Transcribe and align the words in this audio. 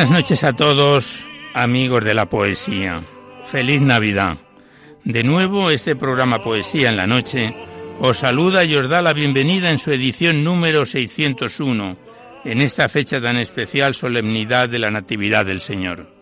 Buenas 0.00 0.18
noches 0.18 0.44
a 0.44 0.54
todos, 0.54 1.28
amigos 1.52 2.02
de 2.02 2.14
la 2.14 2.24
poesía. 2.24 3.02
Feliz 3.44 3.82
Navidad. 3.82 4.38
De 5.04 5.22
nuevo, 5.22 5.68
este 5.68 5.94
programa 5.94 6.38
Poesía 6.38 6.88
en 6.88 6.96
la 6.96 7.06
Noche 7.06 7.54
os 8.00 8.16
saluda 8.16 8.64
y 8.64 8.74
os 8.76 8.88
da 8.88 9.02
la 9.02 9.12
bienvenida 9.12 9.68
en 9.68 9.76
su 9.76 9.90
edición 9.90 10.42
número 10.42 10.86
601, 10.86 11.98
en 12.46 12.62
esta 12.62 12.88
fecha 12.88 13.20
tan 13.20 13.36
especial, 13.36 13.92
solemnidad 13.92 14.70
de 14.70 14.78
la 14.78 14.90
Natividad 14.90 15.44
del 15.44 15.60
Señor. 15.60 16.19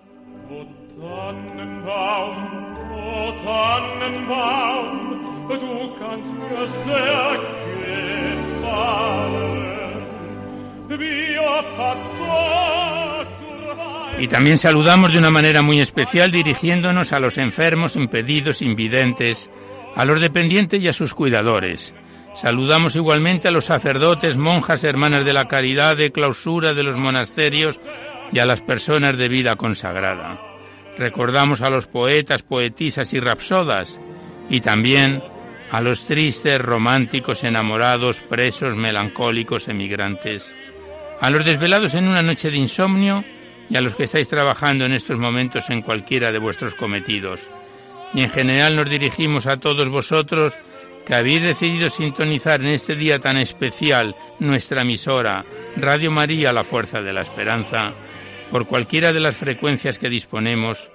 Y 14.21 14.27
también 14.27 14.59
saludamos 14.59 15.13
de 15.13 15.19
una 15.19 15.31
manera 15.31 15.63
muy 15.63 15.81
especial 15.81 16.33
dirigiéndonos 16.33 17.13
a 17.13 17.21
los 17.21 17.39
enfermos, 17.39 17.95
impedidos, 17.95 18.63
invidentes, 18.63 19.49
a 19.95 20.05
los 20.05 20.21
dependientes 20.21 20.83
y 20.83 20.89
a 20.89 20.93
sus 20.93 21.15
cuidadores. 21.15 21.95
Saludamos 22.35 22.97
igualmente 22.97 23.47
a 23.47 23.53
los 23.53 23.67
sacerdotes, 23.67 24.37
monjas, 24.37 24.83
hermanas 24.83 25.25
de 25.25 25.33
la 25.33 25.47
caridad, 25.47 25.97
de 25.97 26.11
clausura 26.11 26.75
de 26.75 26.83
los 26.83 26.97
monasterios 26.97 27.79
y 28.33 28.41
a 28.41 28.47
las 28.47 28.61
personas 28.61 29.17
de 29.17 29.29
vida 29.29 29.55
consagrada. 29.55 30.41
Recordamos 30.99 31.61
a 31.63 31.71
los 31.71 31.87
poetas, 31.87 32.43
poetisas 32.43 33.15
y 33.15 33.21
rapsodas 33.21 34.01
y 34.51 34.61
también 34.61 35.23
a 35.71 35.81
los 35.81 36.05
tristes, 36.05 36.59
románticos, 36.59 37.45
enamorados, 37.45 38.21
presos, 38.23 38.75
melancólicos, 38.75 39.69
emigrantes, 39.69 40.57
a 41.21 41.31
los 41.31 41.45
desvelados 41.45 41.95
en 41.95 42.09
una 42.09 42.23
noche 42.23 42.51
de 42.51 42.57
insomnio 42.57 43.25
y 43.71 43.77
a 43.77 43.81
los 43.81 43.95
que 43.95 44.05
estáis 44.05 44.29
trabajando 44.29 44.85
en 44.85 44.93
estos 44.93 45.19
momentos 45.19 45.69
en 45.71 45.83
cualquiera 45.83 46.33
de 46.33 46.39
vuestros 46.39 46.75
cometidos. 46.75 47.51
Y 48.15 48.23
en 48.23 48.31
general 48.31 48.77
nos 48.77 48.89
dirigimos 48.89 49.47
a 49.47 49.59
todos 49.59 49.89
vosotros 49.89 50.59
que 51.05 51.15
habéis 51.15 51.43
decidido 51.43 51.89
sintonizar 51.89 52.61
en 52.61 52.69
este 52.69 52.95
día 52.95 53.19
tan 53.19 53.37
especial 53.39 54.15
nuestra 54.41 54.83
emisora, 54.83 55.45
Radio 55.77 56.11
María, 56.11 56.53
la 56.53 56.65
Fuerza 56.65 57.01
de 57.01 57.13
la 57.13 57.23
Esperanza, 57.23 57.93
por 58.51 58.67
cualquiera 58.67 59.13
de 59.13 59.21
las 59.21 59.37
frecuencias 59.37 59.99
que 59.99 60.11
disponemos, 60.11 60.91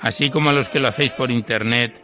así 0.00 0.30
como 0.30 0.50
a 0.50 0.52
los 0.52 0.68
que 0.68 0.78
lo 0.78 0.88
hacéis 0.88 1.12
por 1.12 1.30
Internet, 1.30 2.00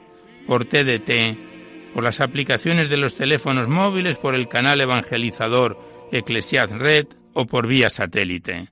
por 0.47 0.65
TDT, 0.65 1.95
por 1.95 2.03
las 2.03 2.21
aplicaciones 2.21 2.89
de 2.89 2.97
los 2.97 3.15
teléfonos 3.15 3.69
móviles, 3.69 4.17
por 4.17 4.35
el 4.35 4.49
canal 4.49 4.81
evangelizador 4.81 5.79
Eclesiad 6.11 6.73
Red 6.73 7.07
o 7.33 7.47
por 7.47 7.67
vía 7.67 7.91
satélite. 7.91 8.72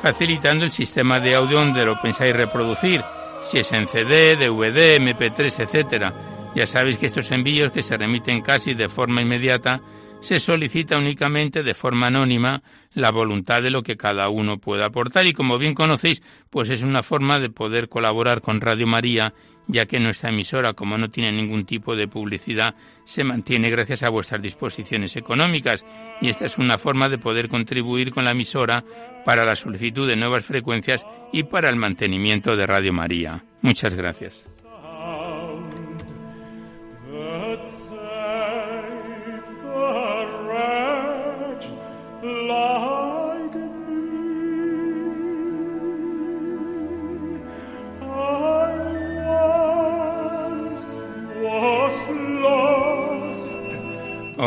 facilitando 0.02 0.66
el 0.66 0.72
sistema 0.72 1.20
de 1.20 1.36
audio 1.36 1.60
donde 1.60 1.86
lo 1.86 2.00
pensáis 2.00 2.36
reproducir, 2.36 3.04
si 3.44 3.60
es 3.60 3.72
en 3.72 3.88
CD, 3.88 4.36
DVD, 4.36 5.00
MP3, 5.00 5.64
etcétera. 5.64 6.14
Ya 6.56 6.66
sabéis 6.66 6.98
que 6.98 7.06
estos 7.06 7.32
envíos 7.32 7.72
que 7.72 7.82
se 7.82 7.98
remiten 7.98 8.42
casi 8.42 8.74
de 8.74 8.90
forma 8.90 9.22
inmediata 9.22 9.82
se 10.22 10.40
solicita 10.40 10.98
únicamente 10.98 11.64
de 11.64 11.74
forma 11.74 12.08
anónima 12.08 12.62
la 12.96 13.12
voluntad 13.12 13.62
de 13.62 13.70
lo 13.70 13.84
que 13.84 13.98
cada 13.98 14.30
uno 14.30 14.58
pueda 14.58 14.88
aportar 14.88 15.28
y 15.28 15.34
como 15.34 15.60
bien 15.60 15.76
conocéis, 15.76 16.24
pues 16.50 16.72
es 16.72 16.82
una 16.82 17.04
forma 17.04 17.40
de 17.40 17.50
poder 17.50 17.90
colaborar 17.90 18.42
con 18.42 18.62
Radio 18.62 18.88
María, 18.88 19.34
ya 19.68 19.86
que 19.86 20.00
nuestra 20.00 20.30
emisora, 20.30 20.74
como 20.74 20.98
no 20.98 21.10
tiene 21.10 21.32
ningún 21.32 21.66
tipo 21.66 21.96
de 21.96 22.08
publicidad, 22.08 22.76
se 23.04 23.24
mantiene 23.24 23.70
gracias 23.70 24.04
a 24.04 24.10
vuestras 24.10 24.42
disposiciones 24.42 25.16
económicas 25.16 25.86
y 26.22 26.30
esta 26.30 26.46
es 26.46 26.58
una 26.58 26.78
forma 26.78 27.10
de 27.10 27.18
poder 27.18 27.50
contribuir 27.50 28.12
con 28.12 28.26
la 28.26 28.32
emisora 28.32 28.84
para 29.26 29.46
la 29.46 29.56
solicitud 29.56 30.08
de 30.08 30.16
nuevas 30.16 30.46
frecuencias 30.46 31.06
y 31.34 31.44
para 31.44 31.70
el 31.70 31.76
mantenimiento 31.76 32.56
de 32.56 32.66
Radio 32.66 32.94
María. 32.94 33.44
Muchas 33.62 33.94
gracias. 33.94 34.55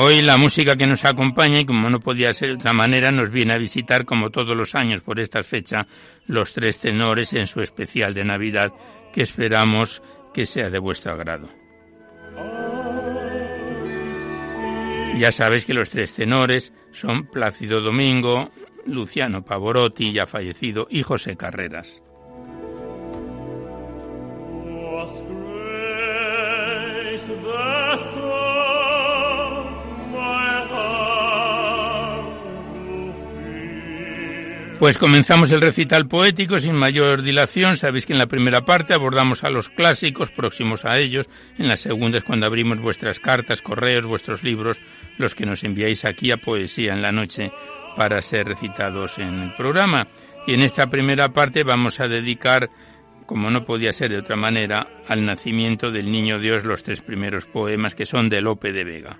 Hoy 0.08 0.22
la 0.22 0.38
música 0.38 0.74
que 0.74 0.86
nos 0.86 1.04
acompaña, 1.04 1.60
y 1.60 1.66
como 1.66 1.90
no 1.90 2.00
podía 2.00 2.32
ser 2.32 2.48
de 2.48 2.54
otra 2.54 2.72
manera, 2.72 3.10
nos 3.10 3.30
viene 3.30 3.52
a 3.52 3.58
visitar, 3.58 4.06
como 4.06 4.30
todos 4.30 4.56
los 4.56 4.74
años 4.74 5.02
por 5.02 5.20
esta 5.20 5.42
fecha, 5.42 5.86
los 6.26 6.54
tres 6.54 6.80
tenores 6.80 7.34
en 7.34 7.46
su 7.46 7.60
especial 7.60 8.14
de 8.14 8.24
Navidad, 8.24 8.72
que 9.12 9.20
esperamos 9.20 10.02
que 10.32 10.46
sea 10.46 10.70
de 10.70 10.78
vuestro 10.78 11.12
agrado. 11.12 11.50
Ya 15.18 15.30
sabéis 15.30 15.66
que 15.66 15.74
los 15.74 15.90
tres 15.90 16.14
tenores 16.14 16.72
son 16.90 17.26
Plácido 17.26 17.82
Domingo, 17.82 18.50
Luciano 18.86 19.44
Pavorotti, 19.44 20.10
ya 20.10 20.24
fallecido, 20.24 20.86
y 20.88 21.02
José 21.02 21.36
Carreras. 21.36 22.00
Pues 34.78 34.96
comenzamos 34.96 35.50
el 35.50 35.60
recital 35.60 36.06
poético 36.06 36.60
sin 36.60 36.76
mayor 36.76 37.22
dilación. 37.22 37.76
Sabéis 37.76 38.06
que 38.06 38.12
en 38.12 38.18
la 38.20 38.26
primera 38.26 38.64
parte 38.64 38.94
abordamos 38.94 39.42
a 39.42 39.50
los 39.50 39.68
clásicos 39.68 40.30
próximos 40.30 40.84
a 40.84 40.98
ellos. 40.98 41.28
En 41.58 41.66
la 41.66 41.76
segunda 41.76 42.18
es 42.18 42.24
cuando 42.24 42.46
abrimos 42.46 42.80
vuestras 42.80 43.18
cartas, 43.18 43.60
correos, 43.60 44.06
vuestros 44.06 44.44
libros, 44.44 44.80
los 45.16 45.34
que 45.34 45.46
nos 45.46 45.64
enviáis 45.64 46.04
aquí 46.04 46.30
a 46.30 46.36
Poesía 46.36 46.92
en 46.92 47.02
la 47.02 47.10
Noche 47.10 47.50
para 47.96 48.22
ser 48.22 48.46
recitados 48.46 49.18
en 49.18 49.40
el 49.40 49.54
programa. 49.56 50.06
Y 50.46 50.54
en 50.54 50.62
esta 50.62 50.86
primera 50.86 51.30
parte 51.30 51.64
vamos 51.64 51.98
a 51.98 52.06
dedicar, 52.06 52.70
como 53.26 53.50
no 53.50 53.64
podía 53.64 53.92
ser 53.92 54.12
de 54.12 54.18
otra 54.18 54.36
manera, 54.36 54.86
al 55.08 55.24
nacimiento 55.24 55.90
del 55.90 56.12
Niño 56.12 56.38
Dios 56.38 56.64
los 56.64 56.84
tres 56.84 57.00
primeros 57.00 57.46
poemas 57.46 57.96
que 57.96 58.06
son 58.06 58.28
de 58.28 58.40
Lope 58.40 58.72
de 58.72 58.84
Vega. 58.84 59.18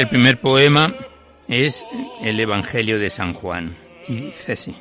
El 0.00 0.08
primer 0.08 0.40
poema 0.40 0.96
es 1.46 1.86
el 2.22 2.40
Evangelio 2.40 2.98
de 2.98 3.10
San 3.10 3.34
Juan 3.34 3.76
y 4.08 4.14
dice 4.14 4.52
así. 4.52 4.74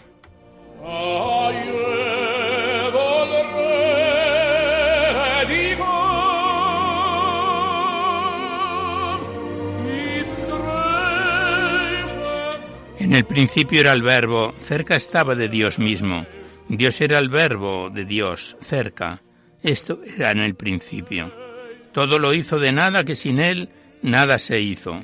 En 12.98 13.13
el 13.13 13.25
principio 13.25 13.81
era 13.81 13.92
el 13.92 14.01
verbo, 14.01 14.54
cerca 14.62 14.95
estaba 14.95 15.36
de 15.36 15.50
Dios 15.50 15.80
mismo. 15.80 16.25
Dios 16.69 17.01
era 17.01 17.19
el 17.19 17.27
verbo 17.27 17.89
de 17.89 18.06
Dios, 18.06 18.56
cerca. 18.62 19.21
Esto 19.62 20.00
era 20.16 20.31
en 20.31 20.39
el 20.39 20.56
principio. 20.56 21.30
Todo 21.92 22.18
lo 22.18 22.33
hizo 22.33 22.57
de 22.57 22.71
nada 22.71 23.04
que 23.04 23.16
sin 23.16 23.42
él 23.42 23.69
nada 24.01 24.39
se 24.39 24.59
hizo. 24.59 24.99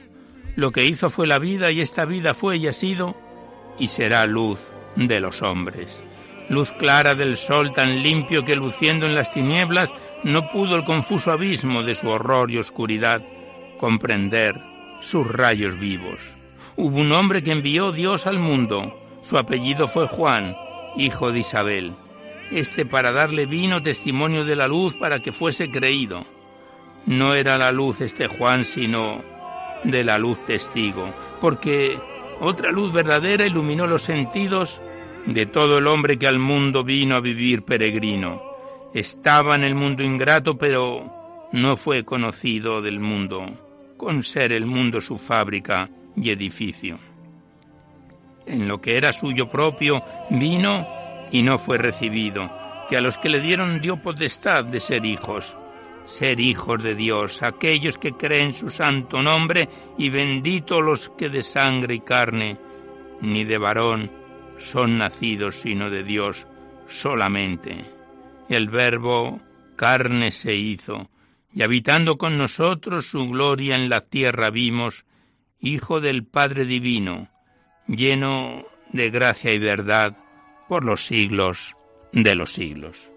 Lo 0.56 0.72
que 0.72 0.86
hizo 0.86 1.10
fue 1.10 1.28
la 1.28 1.40
vida 1.40 1.72
y 1.72 1.82
esta 1.82 2.06
vida 2.06 2.34
fue 2.34 2.58
y 2.58 2.68
ha 2.68 2.74
sido 2.74 3.16
y 3.78 3.88
será 3.88 4.26
luz 4.26 4.72
de 4.96 5.20
los 5.20 5.42
hombres. 5.42 6.04
Luz 6.48 6.72
clara 6.74 7.16
del 7.16 7.38
sol 7.38 7.74
tan 7.74 8.04
limpio 8.04 8.46
que 8.46 8.56
luciendo 8.56 9.06
en 9.06 9.16
las 9.16 9.32
tinieblas 9.32 9.94
no 10.24 10.48
pudo 10.50 10.76
el 10.76 10.84
confuso 10.84 11.32
abismo 11.32 11.84
de 11.84 11.96
su 11.96 12.08
horror 12.08 12.52
y 12.52 12.58
oscuridad 12.58 13.22
comprender 13.80 14.56
sus 15.02 15.28
rayos 15.28 15.78
vivos. 15.80 16.38
Hubo 16.78 17.00
un 17.00 17.12
hombre 17.12 17.42
que 17.42 17.52
envió 17.52 17.92
Dios 17.92 18.28
al 18.28 18.40
mundo. 18.40 19.00
Su 19.24 19.38
apellido 19.38 19.88
fue 19.88 20.08
Juan, 20.08 20.56
hijo 20.98 21.32
de 21.32 21.40
Isabel. 21.40 21.94
Este 22.52 22.86
para 22.86 23.12
darle 23.12 23.46
vino 23.46 23.82
testimonio 23.82 24.46
de 24.46 24.56
la 24.56 24.68
luz 24.68 24.96
para 24.96 25.20
que 25.20 25.32
fuese 25.32 25.70
creído. 25.70 26.26
No 27.06 27.36
era 27.36 27.58
la 27.58 27.72
luz 27.72 28.02
este 28.02 28.28
Juan, 28.28 28.66
sino 28.66 29.22
de 29.84 30.04
la 30.04 30.18
luz 30.18 30.44
testigo, 30.46 31.14
porque 31.40 32.00
otra 32.40 32.72
luz 32.72 32.92
verdadera 32.92 33.46
iluminó 33.46 33.86
los 33.86 34.02
sentidos 34.02 34.82
de 35.28 35.46
todo 35.46 35.78
el 35.78 35.88
hombre 35.88 36.18
que 36.18 36.28
al 36.28 36.40
mundo 36.40 36.84
vino 36.84 37.16
a 37.16 37.22
vivir 37.22 37.64
peregrino. 37.64 38.42
Estaba 38.94 39.56
en 39.56 39.64
el 39.64 39.76
mundo 39.76 40.04
ingrato, 40.04 40.58
pero 40.58 41.48
no 41.52 41.76
fue 41.76 42.04
conocido 42.04 42.82
del 42.82 43.00
mundo, 43.00 43.94
con 43.98 44.24
ser 44.24 44.52
el 44.52 44.66
mundo 44.66 45.00
su 45.00 45.18
fábrica 45.18 45.90
y 46.16 46.32
edificio. 46.32 46.98
En 48.48 48.68
lo 48.68 48.82
que 48.82 48.98
era 48.98 49.14
suyo 49.14 49.48
propio 49.48 50.04
vino 50.32 50.88
y 51.32 51.44
no 51.44 51.60
fue 51.60 51.78
recibido, 51.78 52.50
que 52.90 52.98
a 52.98 53.02
los 53.02 53.18
que 53.18 53.30
le 53.30 53.42
dieron 53.42 53.80
dio 53.80 53.98
potestad 53.98 54.64
de 54.64 54.80
ser 54.80 55.06
hijos 55.06 55.56
ser 56.06 56.40
hijos 56.40 56.82
de 56.84 56.96
Dios, 56.96 57.44
aquellos 57.44 57.98
que 57.98 58.14
creen 58.14 58.54
su 58.54 58.70
santo 58.70 59.22
nombre, 59.22 59.70
y 59.98 60.10
bendito 60.10 60.82
los 60.82 61.10
que 61.10 61.30
de 61.30 61.44
sangre 61.44 61.96
y 61.96 62.00
carne, 62.00 62.58
ni 63.22 63.44
de 63.44 63.58
varón, 63.58 64.12
son 64.58 64.98
nacidos, 64.98 65.56
sino 65.56 65.90
de 65.90 66.04
Dios 66.04 66.48
solamente. 66.88 67.86
El 68.50 68.70
Verbo 68.70 69.42
carne 69.76 70.32
se 70.32 70.56
hizo, 70.56 71.10
y 71.54 71.64
habitando 71.64 72.18
con 72.18 72.38
nosotros 72.38 73.08
su 73.08 73.28
gloria 73.30 73.76
en 73.76 73.90
la 73.90 74.02
tierra 74.02 74.50
vimos, 74.50 75.06
Hijo 75.60 76.00
del 76.02 76.26
Padre 76.26 76.66
Divino, 76.66 77.30
lleno 77.88 78.66
de 78.92 79.10
gracia 79.10 79.52
y 79.52 79.60
verdad 79.60 80.16
por 80.68 80.84
los 80.84 81.06
siglos 81.06 81.76
de 82.12 82.36
los 82.36 82.54
siglos. 82.54 83.12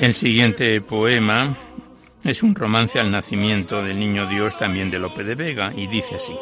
El 0.00 0.14
siguiente 0.14 0.80
poema 0.80 1.58
es 2.24 2.42
un 2.42 2.54
romance 2.54 2.98
al 2.98 3.10
nacimiento 3.10 3.82
del 3.82 3.98
niño 3.98 4.26
Dios 4.26 4.56
también 4.56 4.90
de 4.90 4.98
Lope 4.98 5.24
de 5.24 5.34
Vega 5.34 5.74
y 5.76 5.88
dice 5.88 6.14
así. 6.14 6.32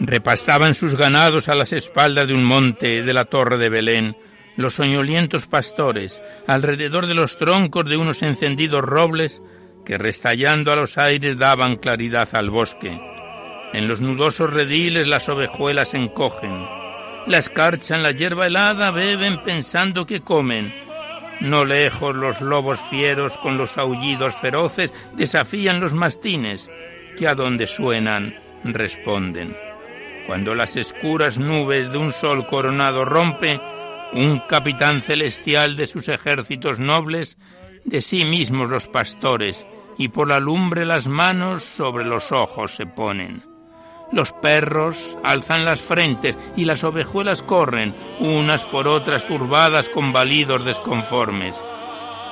Repastaban 0.00 0.74
sus 0.74 0.96
ganados 0.96 1.50
a 1.50 1.54
las 1.54 1.74
espaldas 1.74 2.26
de 2.26 2.32
un 2.32 2.44
monte 2.44 3.02
de 3.02 3.12
la 3.12 3.26
torre 3.26 3.58
de 3.58 3.68
Belén 3.68 4.16
los 4.56 4.72
soñolientos 4.72 5.44
pastores 5.44 6.22
alrededor 6.46 7.06
de 7.06 7.14
los 7.14 7.36
troncos 7.36 7.84
de 7.84 7.98
unos 7.98 8.22
encendidos 8.22 8.80
robles 8.80 9.42
que 9.84 9.98
restallando 9.98 10.72
a 10.72 10.76
los 10.76 10.96
aires 10.96 11.36
daban 11.36 11.76
claridad 11.76 12.30
al 12.32 12.48
bosque. 12.48 12.98
En 13.74 13.86
los 13.86 14.00
nudosos 14.00 14.50
rediles 14.50 15.06
las 15.06 15.28
ovejuelas 15.28 15.92
encogen, 15.92 16.85
la 17.26 17.38
escarcha 17.38 17.96
en 17.96 18.02
la 18.02 18.12
hierba 18.12 18.46
helada 18.46 18.90
beben 18.90 19.42
pensando 19.42 20.06
que 20.06 20.20
comen. 20.20 20.72
No 21.40 21.64
lejos 21.64 22.14
los 22.14 22.40
lobos 22.40 22.80
fieros 22.88 23.36
con 23.38 23.58
los 23.58 23.76
aullidos 23.76 24.36
feroces 24.36 24.92
desafían 25.14 25.80
los 25.80 25.92
mastines, 25.92 26.70
que 27.18 27.28
a 27.28 27.34
donde 27.34 27.66
suenan 27.66 28.34
responden. 28.64 29.56
Cuando 30.26 30.54
las 30.54 30.76
escuras 30.76 31.38
nubes 31.38 31.90
de 31.92 31.98
un 31.98 32.12
sol 32.12 32.46
coronado 32.46 33.04
rompe, 33.04 33.60
un 34.12 34.40
capitán 34.48 35.02
celestial 35.02 35.76
de 35.76 35.86
sus 35.86 36.08
ejércitos 36.08 36.78
nobles, 36.78 37.38
de 37.84 38.00
sí 38.00 38.24
mismos 38.24 38.70
los 38.70 38.86
pastores, 38.86 39.66
y 39.98 40.08
por 40.08 40.28
la 40.28 40.40
lumbre 40.40 40.84
las 40.84 41.06
manos 41.06 41.64
sobre 41.64 42.04
los 42.04 42.32
ojos 42.32 42.74
se 42.74 42.86
ponen. 42.86 43.55
Los 44.12 44.32
perros 44.32 45.18
alzan 45.24 45.64
las 45.64 45.82
frentes 45.82 46.38
y 46.56 46.64
las 46.64 46.84
ovejuelas 46.84 47.42
corren, 47.42 47.94
unas 48.20 48.64
por 48.64 48.86
otras 48.86 49.26
turbadas 49.26 49.88
con 49.88 50.12
balidos 50.12 50.64
desconformes. 50.64 51.62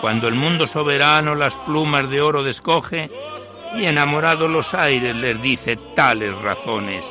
Cuando 0.00 0.28
el 0.28 0.34
mundo 0.34 0.66
soberano 0.66 1.34
las 1.34 1.56
plumas 1.56 2.08
de 2.10 2.20
oro 2.20 2.42
descoge, 2.42 3.10
y 3.76 3.86
enamorado 3.86 4.46
los 4.46 4.72
aires 4.72 5.16
les 5.16 5.42
dice 5.42 5.76
tales 5.96 6.32
razones. 6.36 7.04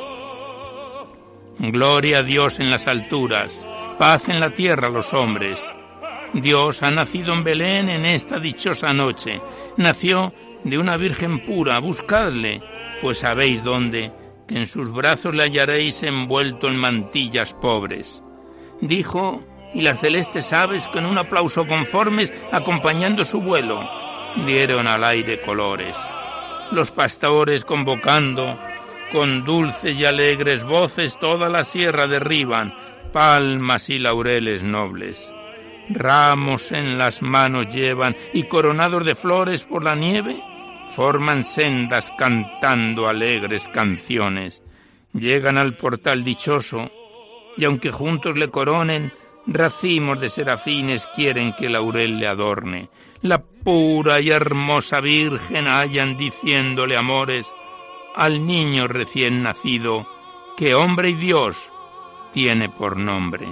Gloria 1.60 2.20
a 2.20 2.24
Dios 2.24 2.62
en 2.62 2.70
las 2.70 2.88
alturas, 2.88 3.68
paz 4.00 4.30
en 4.30 4.40
la 4.40 4.52
tierra 4.52 4.88
a 4.88 4.92
los 4.92 5.14
hombres. 5.14 5.62
Dios 6.34 6.82
ha 6.82 6.90
nacido 6.90 7.34
en 7.34 7.44
Belén 7.44 7.90
en 7.90 8.06
esta 8.06 8.40
dichosa 8.40 8.94
noche. 8.94 9.42
Nació 9.76 10.34
de 10.64 10.78
una 10.78 10.96
virgen 10.96 11.46
pura, 11.46 11.80
buscadle, 11.80 12.62
pues 13.02 13.20
sabéis 13.20 13.64
dónde 13.64 14.23
en 14.50 14.68
sus 14.68 14.92
brazos 14.94 15.34
le 15.34 15.44
hallaréis 15.44 16.04
envuelto 16.04 16.68
en 16.68 16.76
mantillas 16.76 17.54
pobres. 17.54 18.24
Dijo 18.82 19.44
y 19.74 19.82
las 19.82 20.00
celestes 20.00 20.54
aves 20.54 20.88
con 20.88 21.06
un 21.06 21.18
aplauso 21.18 21.66
conformes 21.66 22.32
acompañando 22.52 23.24
su 23.24 23.42
vuelo 23.42 23.82
dieron 24.46 24.88
al 24.88 25.04
aire 25.04 25.40
colores. 25.42 25.98
Los 26.72 26.92
pastores 26.92 27.66
convocando 27.66 28.58
con 29.12 29.44
dulces 29.44 29.98
y 29.98 30.06
alegres 30.06 30.64
voces 30.64 31.20
toda 31.20 31.50
la 31.50 31.64
sierra 31.64 32.08
derriban 32.08 32.74
palmas 33.12 33.90
y 33.90 34.00
laureles 34.00 34.64
nobles. 34.64 35.32
Ramos 35.90 36.72
en 36.72 36.98
las 36.98 37.22
manos 37.22 37.68
llevan 37.74 38.16
y 38.34 38.44
coronados 38.44 39.06
de 39.06 39.16
flores 39.16 39.66
por 39.66 39.84
la 39.84 39.96
nieve 39.96 40.42
forman 40.96 41.44
sendas 41.44 42.12
cantando 42.18 43.08
alegres 43.08 43.68
canciones. 43.68 44.64
Llegan 45.14 45.58
al 45.58 45.76
portal 45.76 46.24
dichoso 46.24 46.92
y 47.58 47.66
aunque 47.66 47.92
juntos 47.92 48.36
le 48.36 48.50
coronen, 48.50 49.12
racimos 49.48 50.20
de 50.20 50.30
serafines 50.30 51.08
quieren 51.08 51.54
que 51.54 51.70
laurel 51.70 52.20
le 52.20 52.28
adorne. 52.28 52.90
La 53.22 53.42
pura 53.42 54.20
y 54.20 54.30
hermosa 54.30 55.00
Virgen 55.00 55.68
hallan 55.68 56.18
diciéndole 56.18 56.98
amores 56.98 57.54
al 58.16 58.46
niño 58.46 58.88
recién 58.88 59.42
nacido, 59.42 60.08
que 60.56 60.76
hombre 60.76 61.10
y 61.10 61.16
Dios 61.16 61.72
tiene 62.32 62.70
por 62.70 62.98
nombre. 62.98 63.48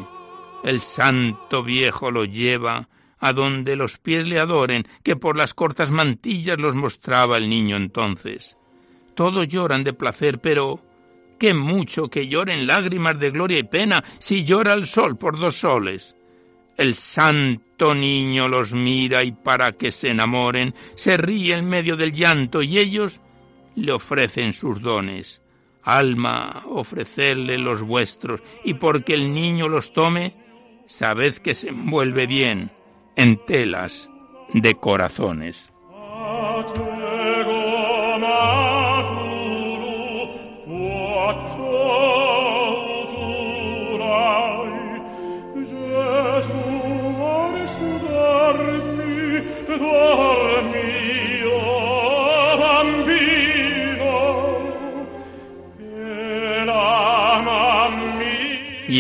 El 0.63 0.81
santo 0.81 1.63
viejo 1.63 2.11
lo 2.11 2.25
lleva 2.25 2.87
a 3.21 3.33
donde 3.33 3.75
los 3.75 3.99
pies 3.99 4.27
le 4.27 4.39
adoren, 4.39 4.87
que 5.03 5.15
por 5.15 5.37
las 5.37 5.53
cortas 5.53 5.91
mantillas 5.91 6.59
los 6.59 6.75
mostraba 6.75 7.37
el 7.37 7.47
niño 7.47 7.77
entonces. 7.77 8.57
Todos 9.15 9.47
lloran 9.47 9.83
de 9.83 9.93
placer, 9.93 10.39
pero 10.39 10.81
qué 11.39 11.53
mucho 11.53 12.09
que 12.09 12.27
lloren 12.27 12.65
lágrimas 12.65 13.19
de 13.19 13.29
gloria 13.29 13.59
y 13.59 13.63
pena 13.63 14.03
si 14.17 14.43
llora 14.43 14.73
el 14.73 14.87
sol 14.87 15.17
por 15.17 15.39
dos 15.39 15.55
soles. 15.55 16.15
El 16.77 16.95
santo 16.95 17.93
niño 17.93 18.47
los 18.47 18.73
mira 18.73 19.23
y 19.23 19.33
para 19.33 19.73
que 19.73 19.91
se 19.91 20.09
enamoren, 20.09 20.73
se 20.95 21.15
ríe 21.15 21.53
en 21.53 21.69
medio 21.69 21.95
del 21.95 22.11
llanto 22.11 22.63
y 22.63 22.79
ellos 22.79 23.21
le 23.75 23.91
ofrecen 23.91 24.51
sus 24.51 24.81
dones. 24.81 25.43
Alma, 25.83 26.63
ofrecerle 26.67 27.57
los 27.57 27.81
vuestros, 27.81 28.41
y 28.63 28.75
porque 28.75 29.13
el 29.13 29.33
niño 29.33 29.67
los 29.67 29.93
tome, 29.93 30.35
sabed 30.87 31.35
que 31.35 31.53
se 31.53 31.69
envuelve 31.69 32.27
bien 32.27 32.71
en 33.15 33.43
telas 33.45 34.09
de 34.53 34.75
corazones. 34.75 35.71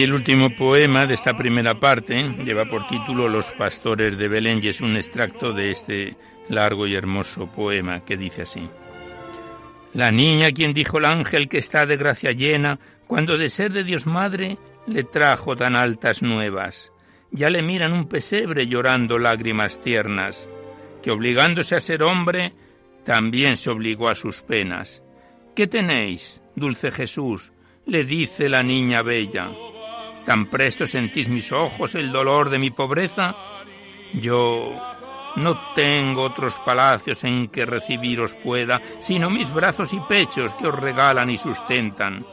Y 0.01 0.03
el 0.03 0.13
último 0.13 0.49
poema 0.49 1.05
de 1.05 1.13
esta 1.13 1.37
primera 1.37 1.79
parte 1.79 2.23
lleva 2.43 2.65
por 2.65 2.87
título 2.87 3.29
Los 3.29 3.51
pastores 3.51 4.17
de 4.17 4.27
Belén 4.27 4.59
y 4.63 4.69
es 4.69 4.81
un 4.81 4.97
extracto 4.97 5.53
de 5.53 5.69
este 5.69 6.17
largo 6.49 6.87
y 6.87 6.95
hermoso 6.95 7.45
poema 7.45 8.03
que 8.03 8.17
dice 8.17 8.41
así. 8.41 8.67
La 9.93 10.09
niña 10.09 10.53
quien 10.53 10.73
dijo 10.73 10.97
el 10.97 11.05
ángel 11.05 11.47
que 11.47 11.59
está 11.59 11.85
de 11.85 11.97
gracia 11.97 12.31
llena, 12.31 12.79
cuando 13.05 13.37
de 13.37 13.47
ser 13.49 13.73
de 13.73 13.83
Dios 13.83 14.07
madre 14.07 14.57
le 14.87 15.03
trajo 15.03 15.55
tan 15.55 15.75
altas 15.75 16.23
nuevas. 16.23 16.91
Ya 17.29 17.51
le 17.51 17.61
miran 17.61 17.93
un 17.93 18.07
pesebre 18.07 18.65
llorando 18.65 19.19
lágrimas 19.19 19.81
tiernas, 19.81 20.49
que 21.03 21.11
obligándose 21.11 21.75
a 21.75 21.79
ser 21.79 22.01
hombre, 22.01 22.55
también 23.05 23.55
se 23.55 23.69
obligó 23.69 24.09
a 24.09 24.15
sus 24.15 24.41
penas. 24.41 25.03
¿Qué 25.55 25.67
tenéis, 25.67 26.41
dulce 26.55 26.89
Jesús? 26.89 27.51
le 27.85 28.03
dice 28.03 28.49
la 28.49 28.63
niña 28.63 29.03
bella. 29.03 29.51
¿Tan 30.25 30.49
presto 30.49 30.85
sentís 30.85 31.29
mis 31.29 31.51
ojos 31.51 31.95
el 31.95 32.11
dolor 32.11 32.49
de 32.49 32.59
mi 32.59 32.69
pobreza? 32.69 33.35
Yo 34.13 34.79
no 35.35 35.73
tengo 35.73 36.23
otros 36.23 36.59
palacios 36.59 37.23
en 37.23 37.47
que 37.47 37.65
recibiros 37.65 38.35
pueda, 38.35 38.81
sino 38.99 39.29
mis 39.29 39.51
brazos 39.53 39.93
y 39.93 39.99
pechos 40.01 40.53
que 40.55 40.67
os 40.67 40.75
regalan 40.75 41.29
y 41.29 41.37
sustentan. 41.37 42.25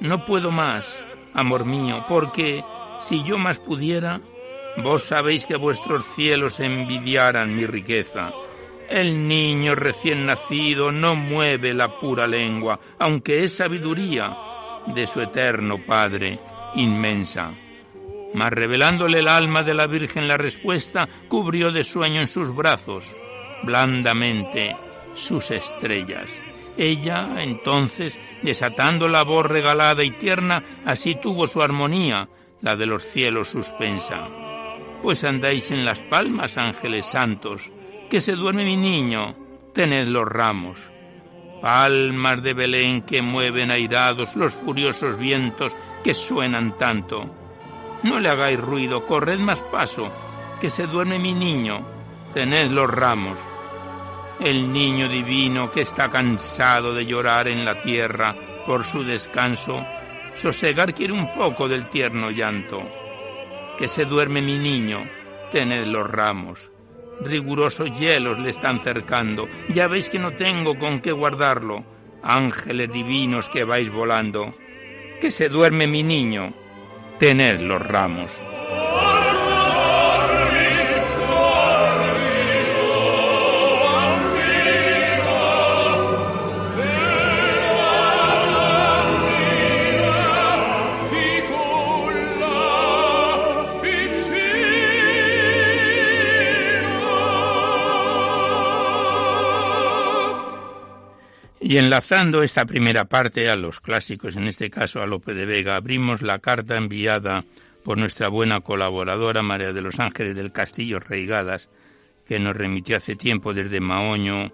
No 0.00 0.24
puedo 0.24 0.50
más, 0.50 1.04
amor 1.34 1.64
mío, 1.64 2.04
porque 2.08 2.64
si 3.00 3.22
yo 3.22 3.38
más 3.38 3.58
pudiera, 3.58 4.20
vos 4.82 5.04
sabéis 5.04 5.46
que 5.46 5.56
vuestros 5.56 6.04
cielos 6.06 6.58
envidiaran 6.58 7.54
mi 7.54 7.66
riqueza. 7.66 8.32
El 8.88 9.28
niño 9.28 9.76
recién 9.76 10.26
nacido 10.26 10.90
no 10.90 11.14
mueve 11.14 11.74
la 11.74 12.00
pura 12.00 12.26
lengua, 12.26 12.80
aunque 12.98 13.44
es 13.44 13.56
sabiduría 13.56 14.36
de 14.86 15.06
su 15.06 15.20
eterno 15.20 15.78
Padre 15.86 16.40
inmensa. 16.74 17.52
Mas 18.32 18.50
revelándole 18.50 19.18
el 19.18 19.28
alma 19.28 19.62
de 19.62 19.74
la 19.74 19.86
Virgen 19.86 20.28
la 20.28 20.36
respuesta, 20.36 21.08
cubrió 21.28 21.72
de 21.72 21.84
sueño 21.84 22.20
en 22.20 22.26
sus 22.26 22.54
brazos, 22.54 23.16
blandamente, 23.62 24.76
sus 25.14 25.50
estrellas. 25.50 26.30
Ella, 26.76 27.28
entonces, 27.38 28.18
desatando 28.42 29.08
la 29.08 29.24
voz 29.24 29.46
regalada 29.46 30.04
y 30.04 30.12
tierna, 30.12 30.62
así 30.84 31.16
tuvo 31.16 31.46
su 31.46 31.62
armonía, 31.62 32.28
la 32.60 32.76
de 32.76 32.86
los 32.86 33.02
cielos 33.02 33.48
suspensa. 33.48 34.28
Pues 35.02 35.24
andáis 35.24 35.70
en 35.72 35.84
las 35.84 36.02
palmas, 36.02 36.56
ángeles 36.56 37.06
santos, 37.06 37.72
que 38.08 38.20
se 38.20 38.32
duerme 38.34 38.64
mi 38.64 38.76
niño, 38.76 39.34
tened 39.74 40.06
los 40.06 40.26
ramos 40.26 40.90
palmas 41.60 42.42
de 42.42 42.54
Belén 42.54 43.02
que 43.02 43.22
mueven 43.22 43.70
airados 43.70 44.36
los 44.36 44.54
furiosos 44.54 45.18
vientos 45.18 45.76
que 46.02 46.14
suenan 46.14 46.76
tanto. 46.78 47.28
No 48.02 48.18
le 48.18 48.28
hagáis 48.28 48.58
ruido, 48.58 49.04
corred 49.06 49.38
más 49.38 49.60
paso, 49.62 50.10
que 50.60 50.70
se 50.70 50.86
duerme 50.86 51.18
mi 51.18 51.34
niño, 51.34 51.86
tened 52.32 52.70
los 52.70 52.90
ramos. 52.90 53.38
El 54.40 54.72
niño 54.72 55.08
divino 55.08 55.70
que 55.70 55.82
está 55.82 56.08
cansado 56.08 56.94
de 56.94 57.04
llorar 57.04 57.48
en 57.48 57.64
la 57.64 57.82
tierra 57.82 58.34
por 58.66 58.84
su 58.84 59.04
descanso, 59.04 59.84
sosegar 60.34 60.94
quiere 60.94 61.12
un 61.12 61.32
poco 61.34 61.68
del 61.68 61.88
tierno 61.90 62.30
llanto. 62.30 62.82
Que 63.78 63.86
se 63.86 64.06
duerme 64.06 64.40
mi 64.40 64.58
niño, 64.58 65.02
tened 65.50 65.86
los 65.86 66.10
ramos 66.10 66.70
rigurosos 67.22 67.98
hielos 67.98 68.38
le 68.38 68.50
están 68.50 68.80
cercando. 68.80 69.48
Ya 69.68 69.86
veis 69.86 70.10
que 70.10 70.18
no 70.18 70.32
tengo 70.32 70.78
con 70.78 71.00
qué 71.00 71.12
guardarlo. 71.12 71.84
Ángeles 72.22 72.92
divinos 72.92 73.48
que 73.48 73.64
vais 73.64 73.90
volando. 73.90 74.54
Que 75.20 75.30
se 75.30 75.48
duerme 75.48 75.86
mi 75.86 76.02
niño. 76.02 76.52
Tened 77.18 77.60
los 77.60 77.80
ramos. 77.86 78.30
Y 101.70 101.78
enlazando 101.78 102.42
esta 102.42 102.64
primera 102.64 103.04
parte 103.04 103.48
a 103.48 103.54
los 103.54 103.78
clásicos, 103.78 104.34
en 104.34 104.48
este 104.48 104.70
caso 104.70 105.00
a 105.00 105.06
Lope 105.06 105.34
de 105.34 105.46
Vega, 105.46 105.76
abrimos 105.76 106.20
la 106.20 106.40
carta 106.40 106.76
enviada 106.76 107.44
por 107.84 107.96
nuestra 107.96 108.26
buena 108.26 108.58
colaboradora 108.58 109.40
María 109.44 109.72
de 109.72 109.80
los 109.80 110.00
Ángeles 110.00 110.34
del 110.34 110.50
Castillo 110.50 110.98
Reigadas, 110.98 111.70
que 112.26 112.40
nos 112.40 112.56
remitió 112.56 112.96
hace 112.96 113.14
tiempo 113.14 113.54
desde 113.54 113.78
Maoño, 113.78 114.50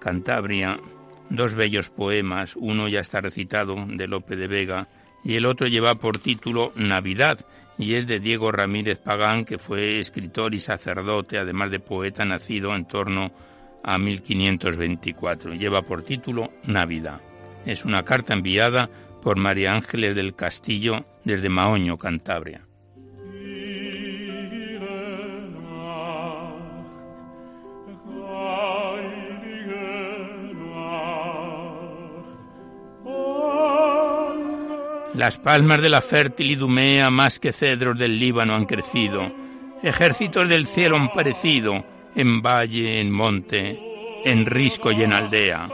Cantabria, 0.00 0.80
dos 1.28 1.54
bellos 1.54 1.90
poemas, 1.90 2.56
uno 2.56 2.88
ya 2.88 3.00
está 3.00 3.20
recitado 3.20 3.76
de 3.86 4.08
Lope 4.08 4.34
de 4.34 4.48
Vega 4.48 4.88
y 5.24 5.34
el 5.34 5.44
otro 5.44 5.66
lleva 5.66 5.96
por 5.96 6.20
título 6.20 6.72
Navidad 6.74 7.38
y 7.76 7.96
es 7.96 8.06
de 8.06 8.18
Diego 8.18 8.50
Ramírez 8.50 8.98
Pagán, 8.98 9.44
que 9.44 9.58
fue 9.58 9.98
escritor 9.98 10.54
y 10.54 10.60
sacerdote, 10.60 11.36
además 11.36 11.70
de 11.70 11.80
poeta 11.80 12.24
nacido 12.24 12.74
en 12.74 12.86
torno 12.86 13.24
a 13.26 13.45
1524. 13.98 15.54
Lleva 15.54 15.82
por 15.82 16.02
título 16.02 16.50
Navidad. 16.64 17.20
Es 17.64 17.84
una 17.84 18.02
carta 18.02 18.34
enviada 18.34 18.90
por 19.22 19.36
María 19.36 19.74
Ángeles 19.74 20.14
del 20.14 20.34
Castillo 20.34 21.04
desde 21.24 21.48
Maoño, 21.48 21.96
Cantabria. 21.96 22.62
Las 35.14 35.38
palmas 35.38 35.80
de 35.80 35.88
la 35.88 36.02
fértil 36.02 36.50
Idumea 36.50 37.10
más 37.10 37.38
que 37.38 37.50
cedros 37.50 37.98
del 37.98 38.18
Líbano 38.18 38.54
han 38.54 38.66
crecido. 38.66 39.32
Ejércitos 39.82 40.46
del 40.46 40.66
cielo 40.66 40.96
han 40.96 41.10
parecido 41.10 41.95
en 42.16 42.42
valle, 42.42 43.00
en 43.00 43.10
monte, 43.10 43.78
en 44.24 44.46
risco 44.46 44.90
y 44.90 45.02
en 45.02 45.12
aldea. 45.12 45.68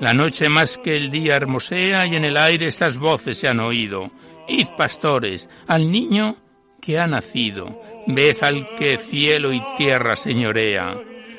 La 0.00 0.12
noche 0.12 0.48
más 0.48 0.76
que 0.78 0.96
el 0.96 1.10
día 1.10 1.36
hermosea 1.36 2.06
y 2.06 2.16
en 2.16 2.24
el 2.24 2.36
aire 2.36 2.66
estas 2.66 2.98
voces 2.98 3.38
se 3.38 3.48
han 3.48 3.60
oído. 3.60 4.10
Id, 4.48 4.68
pastores, 4.76 5.48
al 5.66 5.90
niño 5.90 6.36
que 6.80 6.98
ha 6.98 7.06
nacido. 7.06 7.80
Ved 8.06 8.36
al 8.42 8.74
que 8.76 8.98
cielo 8.98 9.52
y 9.52 9.62
tierra 9.76 10.16
señorea. 10.16 10.96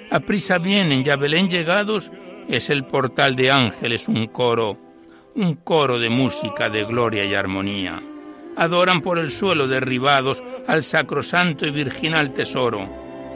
Aprisa 0.09 0.57
vienen, 0.57 1.03
ya 1.03 1.15
Belén 1.15 1.49
llegados, 1.49 2.11
es 2.47 2.69
el 2.69 2.85
portal 2.85 3.35
de 3.35 3.51
ángeles 3.51 4.07
un 4.07 4.27
coro 4.27 4.91
un 5.35 5.55
coro 5.55 5.99
de 5.99 6.09
música, 6.09 6.69
de 6.69 6.83
gloria 6.83 7.25
y 7.25 7.33
armonía. 7.33 8.01
Adoran 8.57 9.01
por 9.01 9.17
el 9.17 9.31
suelo 9.31 9.67
derribados 9.67 10.43
al 10.67 10.83
sacrosanto 10.83 11.65
y 11.65 11.71
virginal 11.71 12.33
tesoro, 12.33 12.87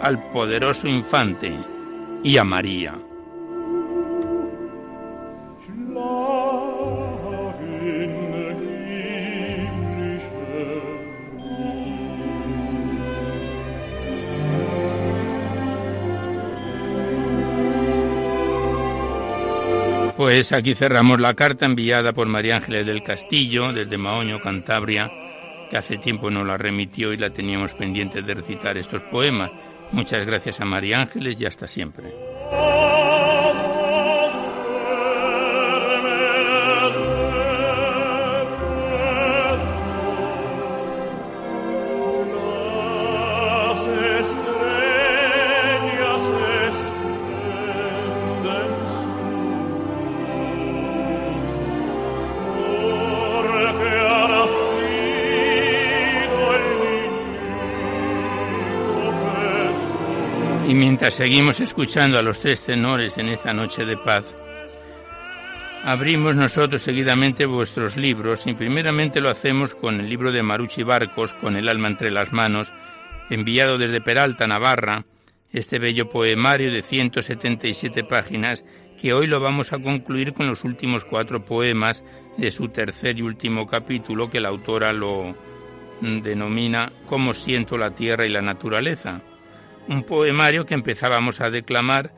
al 0.02 0.32
poderoso 0.32 0.88
infante 0.88 1.54
y 2.24 2.38
a 2.38 2.44
María. 2.44 2.96
Pues 20.18 20.54
aquí 20.54 20.76
cerramos 20.76 21.20
la 21.20 21.34
carta 21.34 21.66
enviada 21.66 22.14
por 22.14 22.26
María 22.28 22.56
Ángeles 22.56 22.86
del 22.86 23.04
Castillo 23.04 23.74
desde 23.74 23.98
Maoño, 23.98 24.40
Cantabria, 24.40 25.12
que 25.70 25.78
hace 25.78 25.98
tiempo 25.98 26.32
nos 26.32 26.48
la 26.48 26.58
remitió 26.58 27.12
y 27.12 27.18
la 27.18 27.32
teníamos 27.32 27.74
pendiente 27.74 28.22
de 28.22 28.34
recitar 28.34 28.78
estos 28.78 29.04
poemas. 29.04 29.52
Muchas 29.92 30.26
gracias 30.26 30.60
a 30.60 30.66
María 30.66 31.00
Ángeles 31.00 31.40
y 31.40 31.46
hasta 31.46 31.68
siempre. 31.68 32.25
Mientras 60.74 61.14
seguimos 61.14 61.62
escuchando 61.62 62.18
a 62.18 62.22
los 62.22 62.40
tres 62.40 62.64
tenores 62.64 63.18
en 63.18 63.30
esta 63.30 63.54
noche 63.54 63.86
de 63.86 63.98
paz, 63.98 64.36
abrimos 65.84 66.36
nosotros 66.36 66.82
seguidamente 66.82 67.46
vuestros 67.46 67.98
libros 67.98 68.46
y 68.48 68.54
primeramente 68.54 69.22
lo 69.22 69.30
hacemos 69.30 69.76
con 69.76 70.00
el 70.00 70.10
libro 70.10 70.32
de 70.32 70.44
Maruchi 70.44 70.84
Barcos, 70.84 71.34
con 71.34 71.56
el 71.56 71.70
alma 71.70 71.88
entre 71.88 72.12
las 72.12 72.34
manos, 72.34 72.74
enviado 73.30 73.78
desde 73.78 74.02
Peralta, 74.02 74.48
Navarra, 74.48 75.06
este 75.52 75.80
bello 75.80 76.10
poemario 76.10 76.72
de 76.72 76.82
177 76.82 78.04
páginas 78.04 78.66
que 79.00 79.14
hoy 79.14 79.28
lo 79.28 79.40
vamos 79.40 79.72
a 79.72 79.80
concluir 79.80 80.34
con 80.34 80.48
los 80.48 80.64
últimos 80.64 81.06
cuatro 81.06 81.46
poemas 81.46 82.04
de 82.38 82.52
su 82.52 82.70
tercer 82.70 83.18
y 83.18 83.22
último 83.22 83.66
capítulo 83.66 84.30
que 84.30 84.40
la 84.40 84.50
autora 84.50 84.94
lo 84.94 85.36
denomina 86.02 86.92
Cómo 87.06 87.34
siento 87.34 87.78
la 87.78 87.96
tierra 87.96 88.26
y 88.26 88.30
la 88.30 88.42
naturaleza 88.42 89.22
un 89.88 90.04
poemario 90.04 90.66
que 90.66 90.74
empezábamos 90.74 91.42
a 91.42 91.50
declamar 91.50 92.14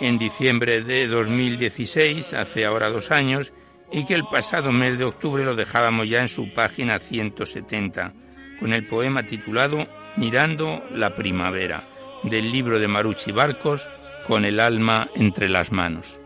en 0.00 0.18
diciembre 0.18 0.82
de 0.82 1.06
2016, 1.06 2.32
hace 2.34 2.64
ahora 2.64 2.90
dos 2.90 3.10
años, 3.10 3.52
y 3.92 4.06
que 4.06 4.14
el 4.14 4.24
pasado 4.24 4.72
mes 4.72 4.98
de 4.98 5.04
octubre 5.04 5.44
lo 5.44 5.54
dejábamos 5.54 6.08
ya 6.08 6.22
en 6.22 6.28
su 6.28 6.52
página 6.54 6.98
170, 6.98 8.12
con 8.58 8.72
el 8.72 8.86
poema 8.86 9.24
titulado 9.24 9.86
Mirando 10.16 10.82
la 10.92 11.14
primavera, 11.14 11.88
del 12.22 12.50
libro 12.50 12.78
de 12.78 12.88
Marucci 12.88 13.32
Barcos, 13.32 13.90
con 14.26 14.44
el 14.44 14.60
alma 14.60 15.10
entre 15.14 15.48
las 15.48 15.72
manos. 15.72 16.20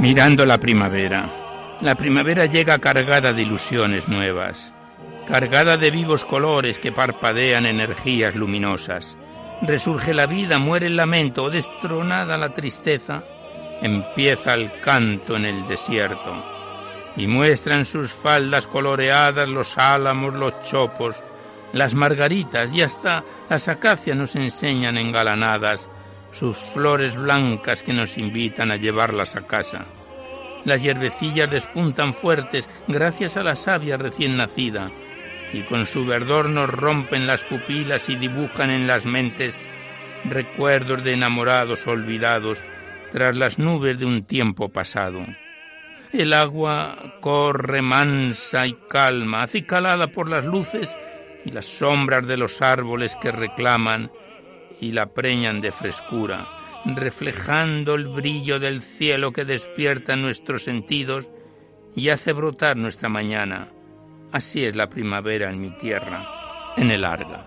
Mirando 0.00 0.46
la 0.46 0.56
primavera. 0.56 1.78
La 1.82 1.94
primavera 1.94 2.46
llega 2.46 2.78
cargada 2.78 3.34
de 3.34 3.42
ilusiones 3.42 4.08
nuevas, 4.08 4.72
cargada 5.26 5.76
de 5.76 5.90
vivos 5.90 6.24
colores 6.24 6.78
que 6.78 6.90
parpadean 6.90 7.66
energías 7.66 8.34
luminosas. 8.34 9.18
Resurge 9.60 10.14
la 10.14 10.24
vida, 10.24 10.58
muere 10.58 10.86
el 10.86 10.96
lamento, 10.96 11.50
destronada 11.50 12.38
la 12.38 12.54
tristeza, 12.54 13.22
empieza 13.82 14.54
el 14.54 14.80
canto 14.80 15.36
en 15.36 15.44
el 15.44 15.66
desierto. 15.66 16.32
Y 17.16 17.26
muestran 17.26 17.84
sus 17.84 18.10
faldas 18.10 18.66
coloreadas 18.66 19.50
los 19.50 19.76
álamos, 19.76 20.32
los 20.32 20.62
chopos, 20.62 21.22
las 21.74 21.94
margaritas 21.94 22.72
y 22.72 22.80
hasta 22.80 23.22
las 23.50 23.68
acacias 23.68 24.16
nos 24.16 24.34
enseñan 24.34 24.96
engalanadas 24.96 25.90
sus 26.32 26.56
flores 26.56 27.16
blancas 27.16 27.82
que 27.82 27.92
nos 27.92 28.18
invitan 28.18 28.70
a 28.70 28.76
llevarlas 28.76 29.36
a 29.36 29.46
casa. 29.46 29.86
Las 30.64 30.82
hierbecillas 30.82 31.50
despuntan 31.50 32.12
fuertes 32.12 32.68
gracias 32.86 33.36
a 33.36 33.42
la 33.42 33.56
savia 33.56 33.96
recién 33.96 34.36
nacida, 34.36 34.90
y 35.52 35.62
con 35.62 35.86
su 35.86 36.04
verdor 36.04 36.48
nos 36.48 36.68
rompen 36.68 37.26
las 37.26 37.44
pupilas 37.44 38.08
y 38.08 38.16
dibujan 38.16 38.70
en 38.70 38.86
las 38.86 39.06
mentes 39.06 39.64
recuerdos 40.24 41.02
de 41.02 41.12
enamorados 41.12 41.86
olvidados 41.86 42.62
tras 43.10 43.36
las 43.36 43.58
nubes 43.58 43.98
de 43.98 44.04
un 44.04 44.24
tiempo 44.24 44.68
pasado. 44.68 45.24
El 46.12 46.32
agua 46.32 47.14
corre 47.20 47.82
mansa 47.82 48.66
y 48.66 48.74
calma, 48.88 49.42
acicalada 49.42 50.08
por 50.08 50.28
las 50.28 50.44
luces 50.44 50.96
y 51.44 51.50
las 51.50 51.66
sombras 51.66 52.26
de 52.26 52.36
los 52.36 52.60
árboles 52.62 53.16
que 53.16 53.32
reclaman 53.32 54.10
y 54.80 54.92
la 54.92 55.06
preñan 55.06 55.60
de 55.60 55.72
frescura, 55.72 56.48
reflejando 56.84 57.94
el 57.94 58.08
brillo 58.08 58.58
del 58.58 58.82
cielo 58.82 59.32
que 59.32 59.44
despierta 59.44 60.16
nuestros 60.16 60.64
sentidos 60.64 61.30
y 61.94 62.08
hace 62.08 62.32
brotar 62.32 62.76
nuestra 62.76 63.08
mañana. 63.08 63.68
Así 64.32 64.64
es 64.64 64.76
la 64.76 64.88
primavera 64.88 65.50
en 65.50 65.60
mi 65.60 65.70
tierra, 65.76 66.74
en 66.76 66.90
el 66.90 67.04
Arga. 67.04 67.46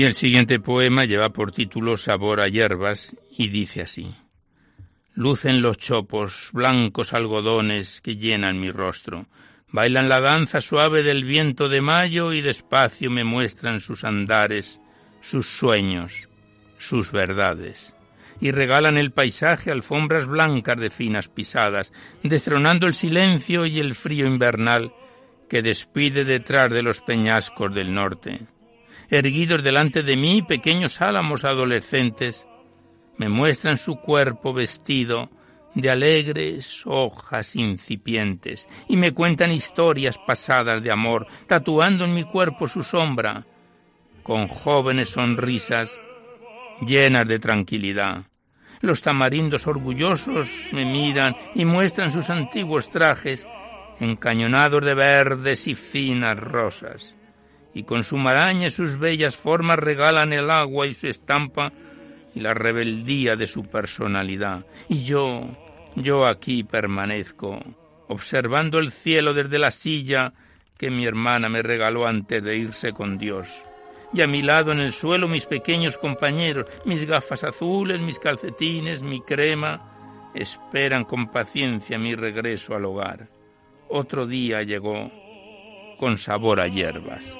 Y 0.00 0.04
el 0.04 0.14
siguiente 0.14 0.60
poema 0.60 1.04
lleva 1.04 1.28
por 1.28 1.52
título 1.52 1.98
Sabor 1.98 2.40
a 2.40 2.48
hierbas 2.48 3.14
y 3.36 3.48
dice 3.48 3.82
así. 3.82 4.14
Lucen 5.12 5.60
los 5.60 5.76
chopos, 5.76 6.48
blancos 6.54 7.12
algodones 7.12 8.00
que 8.00 8.16
llenan 8.16 8.58
mi 8.58 8.70
rostro. 8.70 9.26
Bailan 9.68 10.08
la 10.08 10.18
danza 10.18 10.62
suave 10.62 11.02
del 11.02 11.24
viento 11.24 11.68
de 11.68 11.82
mayo 11.82 12.32
y 12.32 12.40
despacio 12.40 13.10
me 13.10 13.24
muestran 13.24 13.78
sus 13.78 14.04
andares, 14.04 14.80
sus 15.20 15.46
sueños, 15.46 16.30
sus 16.78 17.12
verdades. 17.12 17.94
y 18.40 18.52
regalan 18.52 18.96
el 18.96 19.12
paisaje 19.12 19.70
alfombras 19.70 20.26
blancas 20.26 20.80
de 20.80 20.88
finas 20.88 21.28
pisadas, 21.28 21.92
destronando 22.22 22.86
el 22.86 22.94
silencio 22.94 23.66
y 23.66 23.80
el 23.80 23.94
frío 23.94 24.26
invernal 24.26 24.94
que 25.46 25.60
despide 25.60 26.24
detrás 26.24 26.70
de 26.70 26.82
los 26.82 27.02
peñascos 27.02 27.74
del 27.74 27.92
norte. 27.92 28.46
Erguidos 29.10 29.64
delante 29.64 30.04
de 30.04 30.16
mí, 30.16 30.42
pequeños 30.42 31.02
álamos 31.02 31.44
adolescentes 31.44 32.46
me 33.16 33.28
muestran 33.28 33.76
su 33.76 33.96
cuerpo 33.96 34.52
vestido 34.52 35.28
de 35.74 35.90
alegres 35.90 36.84
hojas 36.86 37.56
incipientes 37.56 38.68
y 38.88 38.96
me 38.96 39.12
cuentan 39.12 39.50
historias 39.50 40.16
pasadas 40.16 40.82
de 40.82 40.92
amor, 40.92 41.26
tatuando 41.46 42.04
en 42.04 42.14
mi 42.14 42.24
cuerpo 42.24 42.68
su 42.68 42.82
sombra, 42.84 43.44
con 44.22 44.46
jóvenes 44.46 45.10
sonrisas 45.10 45.98
llenas 46.80 47.26
de 47.26 47.38
tranquilidad. 47.38 48.24
Los 48.80 49.02
tamarindos 49.02 49.66
orgullosos 49.66 50.70
me 50.72 50.84
miran 50.84 51.36
y 51.54 51.64
muestran 51.64 52.12
sus 52.12 52.30
antiguos 52.30 52.88
trajes 52.88 53.46
encañonados 53.98 54.84
de 54.84 54.94
verdes 54.94 55.66
y 55.66 55.74
finas 55.74 56.38
rosas, 56.38 57.16
y 57.74 57.84
con 57.84 58.04
su 58.04 58.16
maraña 58.16 58.66
y 58.66 58.70
sus 58.70 58.98
bellas 58.98 59.36
formas 59.36 59.78
regalan 59.78 60.32
el 60.32 60.50
agua 60.50 60.86
y 60.86 60.94
su 60.94 61.06
estampa 61.06 61.72
y 62.34 62.40
la 62.40 62.54
rebeldía 62.54 63.36
de 63.36 63.46
su 63.46 63.64
personalidad. 63.64 64.66
Y 64.88 65.04
yo, 65.04 65.48
yo 65.96 66.26
aquí 66.26 66.64
permanezco, 66.64 67.60
observando 68.08 68.78
el 68.78 68.92
cielo 68.92 69.34
desde 69.34 69.58
la 69.58 69.70
silla 69.70 70.32
que 70.76 70.90
mi 70.90 71.04
hermana 71.04 71.48
me 71.48 71.62
regaló 71.62 72.06
antes 72.06 72.42
de 72.42 72.56
irse 72.56 72.92
con 72.92 73.18
Dios. 73.18 73.64
Y 74.12 74.22
a 74.22 74.26
mi 74.26 74.42
lado 74.42 74.72
en 74.72 74.80
el 74.80 74.92
suelo 74.92 75.28
mis 75.28 75.46
pequeños 75.46 75.96
compañeros, 75.96 76.66
mis 76.84 77.04
gafas 77.04 77.44
azules, 77.44 78.00
mis 78.00 78.18
calcetines, 78.18 79.02
mi 79.02 79.20
crema, 79.20 80.30
esperan 80.34 81.04
con 81.04 81.30
paciencia 81.30 81.98
mi 81.98 82.14
regreso 82.14 82.74
al 82.74 82.86
hogar. 82.86 83.28
Otro 83.88 84.26
día 84.26 84.62
llegó 84.62 85.12
con 86.00 86.16
sabor 86.16 86.60
a 86.60 86.66
hierbas. 86.66 87.36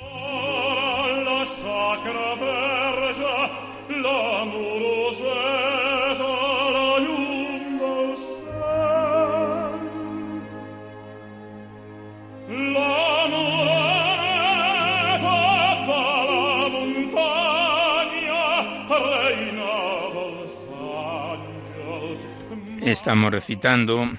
Estamos 22.82 23.30
recitando 23.30 24.18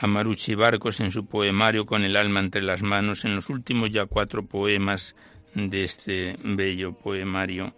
a 0.00 0.06
Marucci 0.06 0.54
Barcos 0.54 1.00
en 1.00 1.10
su 1.10 1.26
poemario 1.26 1.84
Con 1.84 2.04
el 2.04 2.16
alma 2.16 2.40
entre 2.40 2.62
las 2.62 2.82
manos, 2.82 3.24
en 3.24 3.34
los 3.34 3.50
últimos 3.50 3.90
ya 3.90 4.06
cuatro 4.06 4.46
poemas 4.46 5.16
de 5.54 5.82
este 5.82 6.36
bello 6.42 6.92
poemario. 6.92 7.74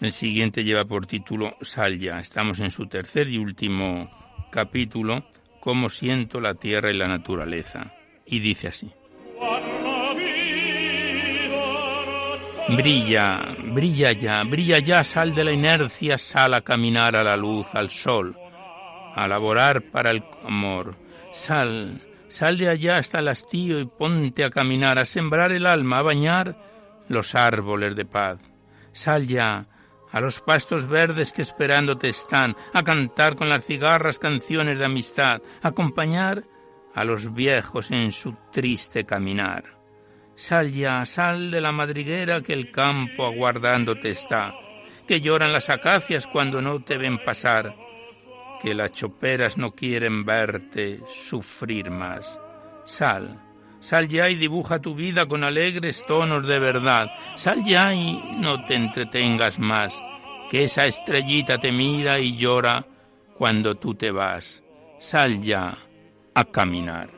El 0.00 0.12
siguiente 0.12 0.64
lleva 0.64 0.84
por 0.84 1.06
título 1.06 1.56
Salya. 1.60 2.18
Estamos 2.18 2.58
en 2.60 2.70
su 2.70 2.86
tercer 2.86 3.28
y 3.28 3.38
último 3.38 4.10
capítulo, 4.50 5.24
Cómo 5.60 5.88
siento 5.88 6.40
la 6.40 6.54
tierra 6.54 6.90
y 6.90 6.96
la 6.96 7.06
naturaleza. 7.06 7.94
Y 8.26 8.40
dice 8.40 8.68
así. 8.68 8.90
Brilla, 12.68 13.54
brilla 13.72 14.12
ya, 14.12 14.42
brilla 14.42 14.78
ya, 14.78 15.04
sal 15.04 15.34
de 15.34 15.44
la 15.44 15.52
inercia, 15.52 16.18
sal 16.18 16.54
a 16.54 16.62
caminar 16.62 17.14
a 17.14 17.22
la 17.22 17.36
luz, 17.36 17.74
al 17.74 17.90
sol 17.90 18.36
a 19.14 19.28
laborar 19.28 19.82
para 19.82 20.10
el 20.10 20.24
amor. 20.44 20.96
Sal, 21.32 22.00
sal 22.28 22.58
de 22.58 22.68
allá 22.68 22.96
hasta 22.96 23.20
el 23.20 23.28
hastío 23.28 23.80
y 23.80 23.86
ponte 23.86 24.44
a 24.44 24.50
caminar, 24.50 24.98
a 24.98 25.04
sembrar 25.04 25.50
el 25.52 25.66
alma, 25.66 25.98
a 25.98 26.02
bañar 26.02 26.56
los 27.08 27.34
árboles 27.34 27.96
de 27.96 28.04
paz. 28.04 28.38
Sal 28.92 29.26
ya 29.26 29.66
a 30.12 30.20
los 30.20 30.40
pastos 30.40 30.86
verdes 30.86 31.32
que 31.32 31.40
esperándote 31.40 32.08
están, 32.10 32.54
a 32.74 32.82
cantar 32.82 33.34
con 33.34 33.48
las 33.48 33.64
cigarras 33.64 34.18
canciones 34.18 34.78
de 34.78 34.84
amistad, 34.84 35.40
a 35.62 35.68
acompañar 35.68 36.44
a 36.94 37.02
los 37.04 37.32
viejos 37.32 37.90
en 37.90 38.12
su 38.12 38.36
triste 38.52 39.04
caminar. 39.04 39.64
Sal 40.34 40.70
ya, 40.70 41.04
sal 41.06 41.50
de 41.50 41.62
la 41.62 41.72
madriguera 41.72 42.42
que 42.42 42.52
el 42.52 42.70
campo 42.70 43.24
aguardándote 43.24 44.10
está, 44.10 44.54
que 45.08 45.22
lloran 45.22 45.52
las 45.52 45.70
acacias 45.70 46.26
cuando 46.26 46.60
no 46.60 46.82
te 46.84 46.98
ven 46.98 47.18
pasar, 47.24 47.74
que 48.62 48.74
las 48.74 48.92
choperas 48.92 49.58
no 49.58 49.72
quieren 49.72 50.24
verte 50.24 51.00
sufrir 51.06 51.90
más. 51.90 52.38
Sal, 52.84 53.40
sal 53.80 54.08
ya 54.08 54.28
y 54.28 54.36
dibuja 54.36 54.78
tu 54.78 54.94
vida 54.94 55.26
con 55.26 55.42
alegres 55.42 56.04
tonos 56.06 56.46
de 56.46 56.58
verdad. 56.60 57.08
Sal 57.34 57.64
ya 57.64 57.92
y 57.92 58.14
no 58.38 58.64
te 58.64 58.74
entretengas 58.74 59.58
más, 59.58 60.00
que 60.50 60.64
esa 60.64 60.84
estrellita 60.84 61.58
te 61.58 61.72
mira 61.72 62.20
y 62.20 62.36
llora 62.36 62.86
cuando 63.36 63.74
tú 63.74 63.94
te 63.94 64.12
vas. 64.12 64.62
Sal 65.00 65.42
ya 65.42 65.76
a 66.34 66.44
caminar. 66.44 67.10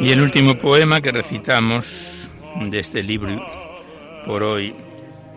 Y 0.00 0.12
el 0.12 0.22
último 0.22 0.56
poema 0.56 1.02
que 1.02 1.12
recitamos 1.12 2.30
de 2.70 2.78
este 2.78 3.02
libro 3.02 3.38
por 4.24 4.42
hoy 4.42 4.74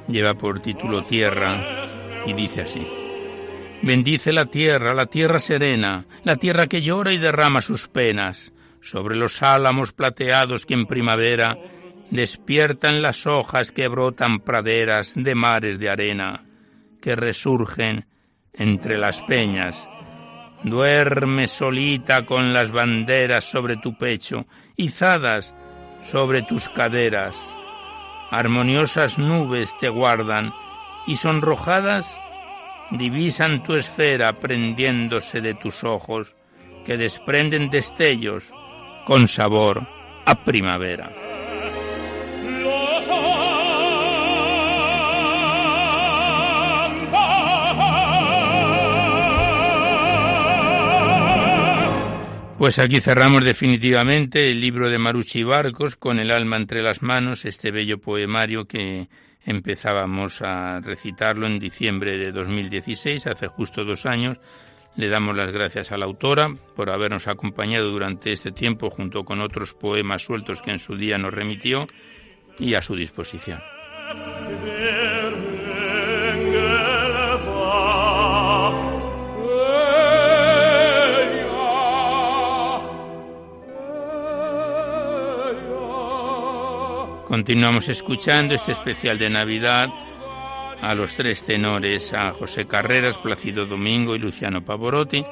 lleva 0.08 0.36
por 0.36 0.62
título 0.62 1.04
Tierra 1.04 1.86
y 2.26 2.32
dice 2.32 2.62
así. 2.62 2.88
Bendice 3.82 4.32
la 4.32 4.46
tierra, 4.46 4.94
la 4.94 5.08
tierra 5.08 5.40
serena, 5.40 6.06
la 6.24 6.38
tierra 6.38 6.68
que 6.68 6.82
llora 6.82 7.12
y 7.12 7.18
derrama 7.18 7.60
sus 7.60 7.90
penas, 7.90 8.54
sobre 8.80 9.18
los 9.18 9.44
álamos 9.44 9.92
plateados 9.92 10.66
que 10.66 10.76
en 10.76 10.86
primavera 10.86 11.58
despiertan 12.10 13.02
las 13.02 13.28
hojas 13.28 13.74
que 13.74 13.90
brotan 13.90 14.40
praderas 14.40 15.14
de 15.16 15.36
mares 15.36 15.78
de 15.78 15.90
arena, 15.90 16.46
que 17.02 17.18
resurgen 17.18 18.06
entre 18.54 18.98
las 18.98 19.22
peñas 19.24 19.90
Duerme 20.64 21.48
solita 21.48 22.26
con 22.26 22.54
las 22.54 22.72
banderas 22.72 23.44
sobre 23.44 23.78
tu 23.78 23.98
pecho, 23.98 24.46
izadas 24.78 25.54
sobre 26.02 26.42
tus 26.44 26.70
caderas. 26.70 27.38
Armoniosas 28.32 29.20
nubes 29.20 29.78
te 29.78 29.90
guardan 29.90 30.54
y 31.06 31.18
sonrojadas 31.18 32.20
divisan 32.92 33.64
tu 33.64 33.76
esfera 33.76 34.40
prendiéndose 34.40 35.42
de 35.42 35.54
tus 35.54 35.84
ojos 35.84 36.36
que 36.86 36.98
desprenden 36.98 37.70
destellos 37.70 38.52
con 39.06 39.28
sabor 39.28 39.88
a 40.26 40.36
primavera. 40.44 41.23
Pues 52.58 52.80
aquí 52.80 53.02
cerramos 53.02 53.44
definitivamente 53.44 54.52
el 54.52 54.62
libro 54.62 54.90
de 54.90 55.00
Marucci 55.00 55.44
Barcos 55.44 55.96
con 55.96 56.20
el 56.20 56.32
alma 56.32 56.58
entre 56.58 56.82
las 56.82 57.02
manos, 57.02 57.46
este 57.46 57.72
bello 57.72 58.00
poemario 58.00 58.66
que 58.66 59.08
empezábamos 59.46 60.42
a 60.42 60.80
recitarlo 60.80 61.48
en 61.48 61.60
diciembre 61.60 62.18
de 62.18 62.32
2016, 62.32 63.28
hace 63.28 63.48
justo 63.48 63.84
dos 63.84 64.06
años. 64.06 64.38
Le 64.96 65.10
damos 65.10 65.36
las 65.36 65.52
gracias 65.52 65.92
a 65.92 65.98
la 65.98 66.06
autora 66.06 66.54
por 66.76 66.92
habernos 66.92 67.28
acompañado 67.28 67.90
durante 67.90 68.32
este 68.32 68.52
tiempo 68.52 68.92
junto 68.92 69.24
con 69.24 69.42
otros 69.42 69.74
poemas 69.74 70.22
sueltos 70.22 70.62
que 70.62 70.72
en 70.72 70.80
su 70.80 70.96
día 70.96 71.18
nos 71.18 71.34
remitió 71.34 71.88
y 72.60 72.76
a 72.76 72.82
su 72.84 72.96
disposición. 72.96 73.60
Continuamos 87.34 87.90
escuchando 87.90 88.54
este 88.54 88.74
especial 88.74 89.18
de 89.18 89.28
Navidad 89.28 89.90
a 90.80 90.94
los 90.94 91.16
tres 91.16 91.44
tenores, 91.44 92.14
a 92.14 92.32
José 92.32 92.68
Carreras, 92.68 93.18
Plácido 93.18 93.66
Domingo 93.66 94.16
y 94.16 94.20
Luciano 94.20 94.64
Pavorotti, 94.64 95.24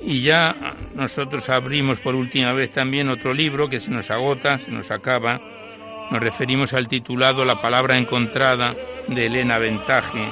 Y 0.00 0.22
ya 0.22 0.56
nosotros 0.94 1.50
abrimos 1.50 2.00
por 2.00 2.14
última 2.14 2.54
vez 2.54 2.70
también 2.70 3.10
otro 3.10 3.34
libro 3.34 3.68
que 3.68 3.80
se 3.80 3.90
nos 3.90 4.10
agota, 4.10 4.56
se 4.56 4.70
nos 4.70 4.90
acaba. 4.90 5.42
Nos 6.10 6.22
referimos 6.22 6.72
al 6.72 6.88
titulado 6.88 7.44
La 7.44 7.60
palabra 7.60 7.98
encontrada 7.98 8.74
de 9.08 9.26
Elena 9.26 9.58
Ventaje, 9.58 10.26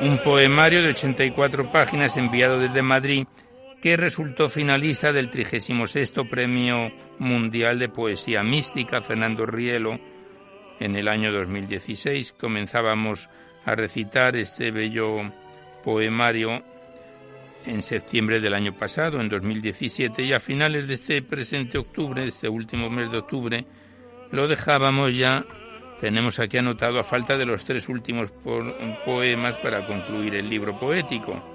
un 0.00 0.22
poemario 0.24 0.82
de 0.82 0.88
84 0.88 1.70
páginas 1.70 2.16
enviado 2.16 2.58
desde 2.58 2.80
Madrid 2.80 3.26
que 3.82 3.96
resultó 3.96 4.48
finalista 4.48 5.12
del 5.12 5.28
36 5.28 6.12
Premio 6.30 6.92
Mundial 7.18 7.80
de 7.80 7.88
Poesía 7.88 8.44
Mística 8.44 9.02
Fernando 9.02 9.44
Rielo 9.44 9.98
en 10.78 10.94
el 10.94 11.08
año 11.08 11.32
2016. 11.32 12.32
Comenzábamos 12.34 13.28
a 13.64 13.74
recitar 13.74 14.36
este 14.36 14.70
bello 14.70 15.22
poemario 15.82 16.62
en 17.66 17.82
septiembre 17.82 18.40
del 18.40 18.54
año 18.54 18.72
pasado, 18.72 19.20
en 19.20 19.28
2017, 19.28 20.22
y 20.22 20.32
a 20.32 20.38
finales 20.38 20.86
de 20.86 20.94
este 20.94 21.20
presente 21.20 21.76
octubre, 21.76 22.22
de 22.22 22.28
este 22.28 22.48
último 22.48 22.88
mes 22.88 23.10
de 23.10 23.18
octubre, 23.18 23.64
lo 24.30 24.46
dejábamos 24.46 25.14
ya 25.14 25.44
tenemos 26.00 26.38
aquí 26.38 26.58
anotado 26.58 27.00
a 27.00 27.04
falta 27.04 27.36
de 27.36 27.46
los 27.46 27.64
tres 27.64 27.88
últimos 27.88 28.32
poemas 29.04 29.56
para 29.56 29.86
concluir 29.86 30.36
el 30.36 30.48
libro 30.48 30.78
poético. 30.78 31.51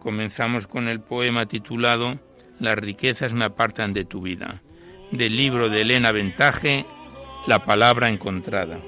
Comenzamos 0.00 0.66
con 0.66 0.88
el 0.88 1.00
poema 1.00 1.46
titulado 1.46 2.18
Las 2.58 2.76
riquezas 2.76 3.34
me 3.34 3.44
apartan 3.44 3.92
de 3.92 4.06
tu 4.06 4.22
vida, 4.22 4.62
del 5.12 5.36
libro 5.36 5.68
de 5.68 5.82
Elena 5.82 6.10
Ventaje, 6.10 6.86
La 7.46 7.64
palabra 7.64 8.08
encontrada. 8.08 8.80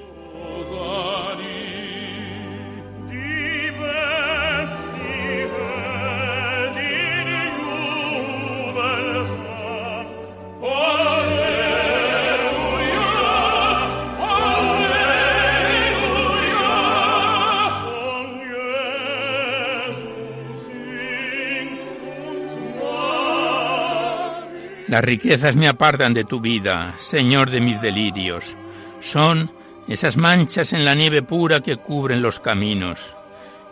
Las 24.93 25.03
riquezas 25.03 25.55
me 25.55 25.67
apartan 25.67 26.13
de 26.13 26.23
tu 26.23 26.39
vida, 26.39 26.93
Señor 26.99 27.49
de 27.49 27.59
mis 27.59 27.81
delirios. 27.81 28.55
Son 28.99 29.51
esas 29.87 30.17
manchas 30.17 30.71
en 30.71 30.85
la 30.85 30.93
nieve 30.93 31.23
pura 31.23 31.61
que 31.61 31.77
cubren 31.77 32.21
los 32.21 32.39
caminos. 32.39 33.17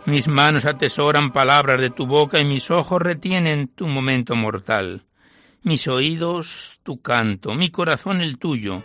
Mis 0.04 0.26
manos 0.26 0.64
atesoran 0.64 1.32
palabras 1.32 1.80
de 1.80 1.90
tu 1.90 2.06
boca 2.06 2.40
y 2.40 2.44
mis 2.44 2.72
ojos 2.72 3.00
retienen 3.00 3.68
tu 3.68 3.86
momento 3.86 4.34
mortal. 4.34 5.04
Mis 5.62 5.86
oídos 5.86 6.80
tu 6.82 7.00
canto, 7.00 7.54
mi 7.54 7.70
corazón 7.70 8.20
el 8.20 8.36
tuyo, 8.36 8.82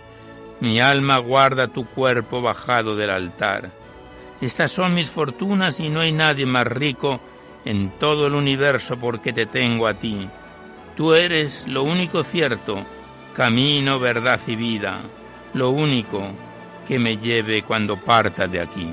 mi 0.59 0.79
alma 0.79 1.17
guarda 1.17 1.69
tu 1.69 1.87
cuerpo 1.87 2.39
bajado 2.39 2.95
del 2.95 3.09
altar. 3.09 3.71
Estas 4.41 4.71
son 4.71 4.93
mis 4.93 5.09
fortunas 5.09 5.79
y 5.79 5.89
no 5.89 6.01
hay 6.01 6.11
nadie 6.11 6.45
más 6.45 6.67
rico 6.67 7.19
en 7.65 7.97
todo 7.97 8.27
el 8.27 8.35
universo 8.35 8.99
porque 8.99 9.33
te 9.33 9.47
tengo 9.47 9.87
a 9.87 9.95
ti. 9.95 10.29
Tú 10.97 11.13
eres 11.13 11.67
lo 11.67 11.83
único 11.83 12.23
cierto, 12.23 12.83
camino, 13.35 13.99
verdad 13.99 14.41
y 14.47 14.55
vida, 14.55 14.99
lo 15.53 15.69
único 15.69 16.23
que 16.87 16.97
me 16.97 17.19
lleve 17.19 17.61
cuando 17.61 17.97
parta 17.97 18.47
de 18.47 18.59
aquí. 18.59 18.89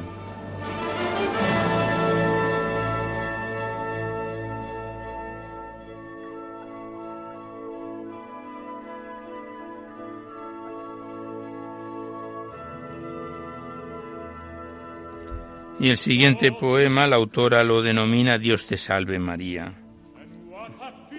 Y 15.80 15.88
el 15.88 15.96
siguiente 15.96 16.52
poema 16.52 17.06
la 17.06 17.16
autora 17.16 17.64
lo 17.64 17.80
denomina 17.80 18.36
Dios 18.36 18.66
te 18.66 18.76
salve 18.76 19.18
María. 19.18 19.83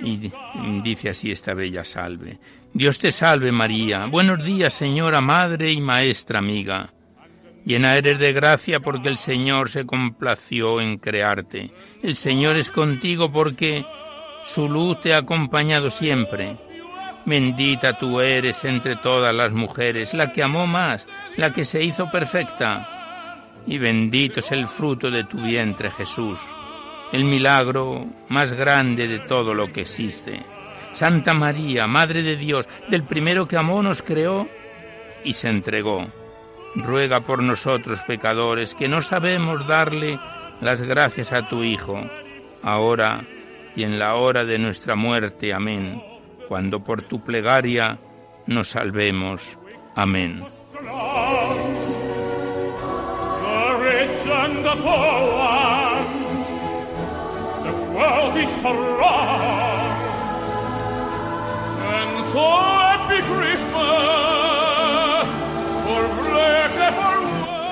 Y 0.06 0.32
dice 0.84 1.10
así 1.10 1.32
esta 1.32 1.56
bella 1.56 1.84
salve. 1.84 2.38
Dios 2.72 3.00
te 3.00 3.12
salve 3.12 3.52
María. 3.52 4.06
Buenos 4.06 4.46
días 4.46 4.72
Señora, 4.72 5.20
Madre 5.20 5.72
y 5.72 5.82
Maestra 5.82 6.38
amiga. 6.40 6.94
Llena 7.66 7.96
eres 7.96 8.20
de 8.20 8.32
gracia 8.32 8.80
porque 8.80 9.10
el 9.10 9.18
Señor 9.18 9.70
se 9.70 9.88
complació 9.88 10.80
en 10.80 11.00
crearte. 11.00 11.72
El 12.04 12.16
Señor 12.16 12.56
es 12.56 12.70
contigo 12.70 13.32
porque 13.32 13.84
su 14.44 14.70
luz 14.70 15.00
te 15.00 15.16
ha 15.16 15.18
acompañado 15.18 15.90
siempre. 15.90 16.60
Bendita 17.26 17.98
tú 17.98 18.22
eres 18.22 18.64
entre 18.64 18.98
todas 18.98 19.34
las 19.34 19.52
mujeres, 19.54 20.14
la 20.14 20.32
que 20.32 20.44
amó 20.44 20.68
más, 20.68 21.08
la 21.36 21.52
que 21.52 21.66
se 21.66 21.84
hizo 21.84 22.12
perfecta. 22.12 23.42
Y 23.66 23.80
bendito 23.80 24.40
es 24.40 24.52
el 24.52 24.68
fruto 24.68 25.10
de 25.10 25.24
tu 25.24 25.42
vientre, 25.42 25.90
Jesús 25.90 26.40
el 27.12 27.26
milagro 27.26 28.06
más 28.30 28.54
grande 28.54 29.08
de 29.08 29.20
todo 29.20 29.54
lo 29.54 29.72
que 29.72 29.82
existe. 29.82 30.44
Santa 30.94 31.34
María, 31.34 31.88
Madre 31.88 32.24
de 32.24 32.38
Dios, 32.38 32.68
del 32.90 33.04
primero 33.04 33.48
que 33.48 33.58
amó, 33.58 33.84
nos 33.84 34.02
creó 34.02 34.48
y 35.24 35.34
se 35.34 35.50
entregó. 35.50 36.08
Ruega 36.76 37.22
por 37.22 37.44
nosotros 37.44 38.02
pecadores 38.04 38.76
que 38.76 38.88
no 38.88 39.02
sabemos 39.02 39.68
darle 39.68 40.20
las 40.62 40.82
gracias 40.82 41.32
a 41.34 41.48
tu 41.50 41.64
Hijo, 41.64 42.00
ahora 42.64 43.26
y 43.76 43.84
en 43.84 44.00
la 44.00 44.16
hora 44.16 44.46
de 44.46 44.58
nuestra 44.58 44.96
muerte. 44.96 45.54
Amén. 45.54 46.02
Cuando 46.48 46.84
por 46.84 47.02
tu 47.02 47.24
plegaria 47.24 47.98
nos 48.48 48.70
salvemos. 48.70 49.58
Amén. 49.96 50.44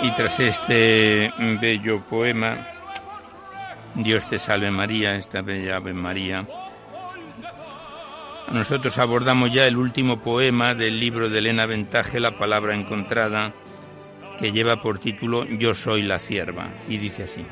Y 0.01 0.11
tras 0.15 0.39
este 0.39 1.31
bello 1.61 2.01
poema, 2.01 2.67
Dios 3.95 4.25
te 4.25 4.37
salve 4.37 4.69
María, 4.69 5.15
esta 5.15 5.41
bella 5.41 5.77
Ave 5.77 5.93
María, 5.93 6.45
nosotros 8.51 8.97
abordamos 8.99 9.51
ya 9.51 9.65
el 9.65 9.77
último 9.77 10.19
poema 10.19 10.75
del 10.75 10.99
libro 10.99 11.29
de 11.29 11.39
Elena 11.39 11.65
Ventaje, 11.65 12.19
La 12.19 12.37
palabra 12.37 12.75
encontrada, 12.75 13.51
que 14.37 14.51
lleva 14.51 14.81
por 14.81 14.99
título 14.99 15.45
Yo 15.45 15.73
soy 15.73 16.03
la 16.03 16.19
cierva, 16.19 16.67
y 16.87 16.97
dice 16.97 17.23
así. 17.23 17.43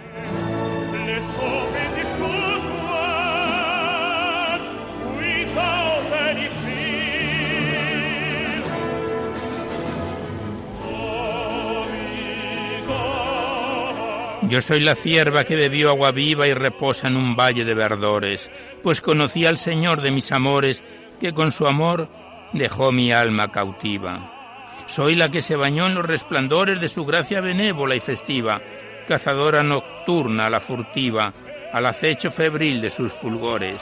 Yo 14.52 14.60
soy 14.60 14.82
la 14.82 14.96
cierva 14.96 15.46
que 15.46 15.56
bebió 15.56 15.92
agua 15.92 16.12
viva 16.12 16.46
y 16.46 16.54
reposa 16.54 17.08
en 17.08 17.16
un 17.16 17.38
valle 17.38 17.64
de 17.64 17.74
verdores, 17.74 18.52
pues 18.84 19.00
conocí 19.00 19.46
al 19.46 19.58
Señor 19.58 20.02
de 20.02 20.12
mis 20.12 20.30
amores, 20.34 20.84
que 21.22 21.32
con 21.32 21.52
su 21.52 21.68
amor 21.68 22.10
dejó 22.52 22.92
mi 22.92 23.14
alma 23.14 23.50
cautiva. 23.50 24.84
Soy 24.88 25.16
la 25.16 25.30
que 25.30 25.42
se 25.42 25.56
bañó 25.56 25.86
en 25.86 25.96
los 25.96 26.06
resplandores 26.06 26.82
de 26.82 26.90
su 26.90 27.06
gracia 27.06 27.40
benévola 27.40 27.96
y 27.96 28.02
festiva, 28.02 28.60
cazadora 29.08 29.64
nocturna, 29.64 30.50
la 30.50 30.60
furtiva, 30.60 31.32
al 31.72 31.86
acecho 31.86 32.30
febril 32.30 32.82
de 32.82 32.90
sus 32.90 33.14
fulgores. 33.14 33.82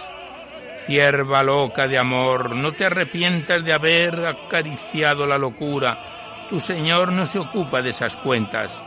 Cierva 0.86 1.41
loca 1.41 1.88
de 1.88 1.97
amor, 1.97 2.55
no 2.55 2.73
te 2.73 2.86
arrepientas 2.86 3.65
de 3.65 3.73
haber 3.73 4.23
acariciado 4.23 5.25
la 5.25 5.39
locura. 5.39 6.45
Tu 6.47 6.60
Señor 6.60 7.12
no 7.12 7.25
se 7.25 7.39
ocupa 7.39 7.82
de 7.82 7.89
esas 7.89 8.15
cuentas 8.17 8.79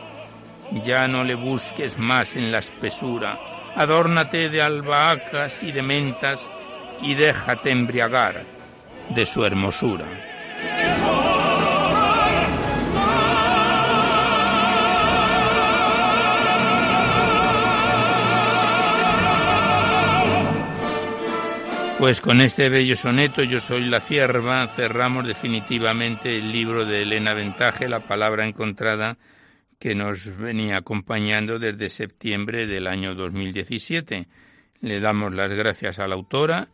ya 0.80 1.06
no 1.08 1.24
le 1.24 1.35
busques 1.35 1.98
más 1.98 2.37
en 2.37 2.50
la 2.50 2.58
espesura, 2.58 3.38
adórnate 3.76 4.48
de 4.48 4.62
albahacas 4.62 5.62
y 5.62 5.72
de 5.72 5.82
mentas 5.82 6.48
y 7.02 7.14
déjate 7.14 7.70
embriagar 7.70 8.42
de 9.11 9.26
su 9.26 9.44
hermosura. 9.44 10.06
Pues 21.98 22.20
con 22.20 22.40
este 22.40 22.68
bello 22.68 22.96
soneto, 22.96 23.44
Yo 23.44 23.61
soy 23.61 23.85
la 23.85 24.00
cierva, 24.00 24.66
cerramos 24.66 25.24
definitivamente 25.24 26.37
el 26.37 26.50
libro 26.50 26.85
de 26.85 27.02
Elena 27.02 27.32
Ventaje, 27.32 27.88
La 27.88 28.00
palabra 28.00 28.44
encontrada 28.44 29.16
que 29.83 29.97
nos 29.97 30.38
venía 30.38 30.77
acompañando 30.77 31.59
desde 31.59 31.88
septiembre 31.88 32.68
del 32.68 32.87
año 32.87 33.16
2017, 33.16 34.29
Le 34.81 35.01
damos 35.01 35.35
las 35.35 35.53
gracias 35.53 35.99
a 35.99 36.07
la 36.07 36.14
autora 36.14 36.68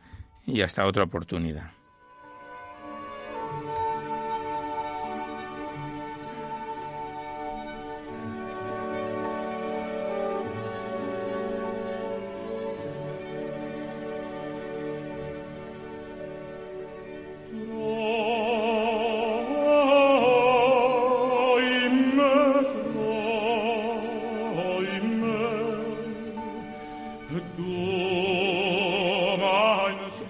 y 0.47 0.61
hasta 0.61 0.85
otra 0.85 1.05
oportunidad. 1.05 1.78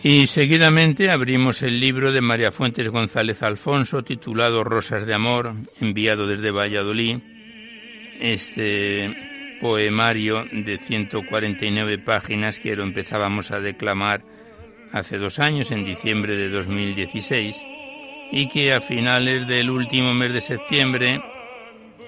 Y 0.02 0.28
seguidamente 0.28 1.10
abrimos 1.10 1.62
el 1.62 1.80
libro 1.80 2.12
de 2.12 2.20
María 2.20 2.52
Fuentes 2.52 2.88
González 2.88 3.42
Alfonso 3.42 4.04
titulado 4.04 4.62
Rosas 4.62 5.04
de 5.04 5.14
Amor, 5.14 5.52
enviado 5.80 6.24
desde 6.28 6.52
Valladolid. 6.52 7.18
Este 8.20 9.58
poemario 9.60 10.44
de 10.52 10.78
149 10.78 11.98
páginas 11.98 12.60
que 12.60 12.76
lo 12.76 12.84
empezábamos 12.84 13.50
a 13.50 13.58
declamar 13.58 14.22
hace 14.92 15.18
dos 15.18 15.40
años, 15.40 15.72
en 15.72 15.84
diciembre 15.84 16.36
de 16.36 16.48
2016, 16.48 17.64
y 18.30 18.48
que 18.48 18.72
a 18.72 18.80
finales 18.80 19.48
del 19.48 19.68
último 19.68 20.14
mes 20.14 20.32
de 20.32 20.40
septiembre 20.40 21.20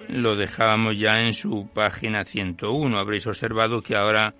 lo 0.08 0.36
dejábamos 0.36 0.96
ya 0.96 1.20
en 1.20 1.34
su 1.34 1.68
página 1.74 2.24
101. 2.24 2.96
Habréis 2.96 3.26
observado 3.26 3.82
que 3.82 3.96
ahora 3.96 4.34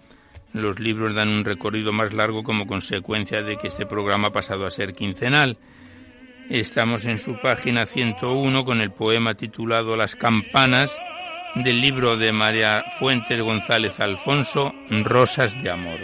los 0.53 0.81
libros 0.81 1.15
dan 1.15 1.29
un 1.29 1.45
recorrido 1.45 1.93
más 1.93 2.13
largo 2.13 2.43
como 2.43 2.67
consecuencia 2.67 3.43
de 3.43 3.57
que 3.57 3.69
este 3.69 3.87
programa 3.87 4.29
ha 4.29 4.33
pasado 4.33 4.67
a 4.67 4.71
ser 4.71 4.95
quincenal. 4.95 5.59
Estamos 6.49 7.05
en 7.07 7.19
su 7.19 7.41
página 7.41 7.87
101 7.87 8.65
con 8.65 8.81
el 8.81 8.91
poema 8.91 9.35
titulado 9.35 9.97
Las 9.97 10.17
campanas 10.17 10.99
del 11.55 11.81
libro 11.81 12.17
de 12.17 12.33
María 12.33 12.85
Fuentes 12.99 13.41
González 13.41 14.01
Alfonso, 14.01 14.73
Rosas 14.89 15.61
de 15.63 15.71
Amor. 15.71 16.01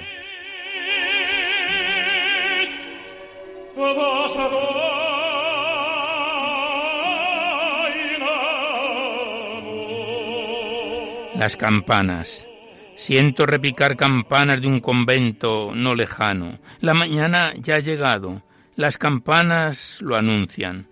Las 11.36 11.56
campanas. 11.56 12.48
Siento 12.96 13.44
repicar 13.44 13.94
campanas 13.94 14.62
de 14.62 14.66
un 14.66 14.80
convento 14.80 15.72
no 15.74 15.94
lejano. 15.94 16.58
La 16.80 16.94
mañana 16.94 17.52
ya 17.58 17.74
ha 17.74 17.80
llegado. 17.80 18.42
Las 18.74 18.96
campanas 18.96 20.00
lo 20.00 20.16
anuncian. 20.16 20.88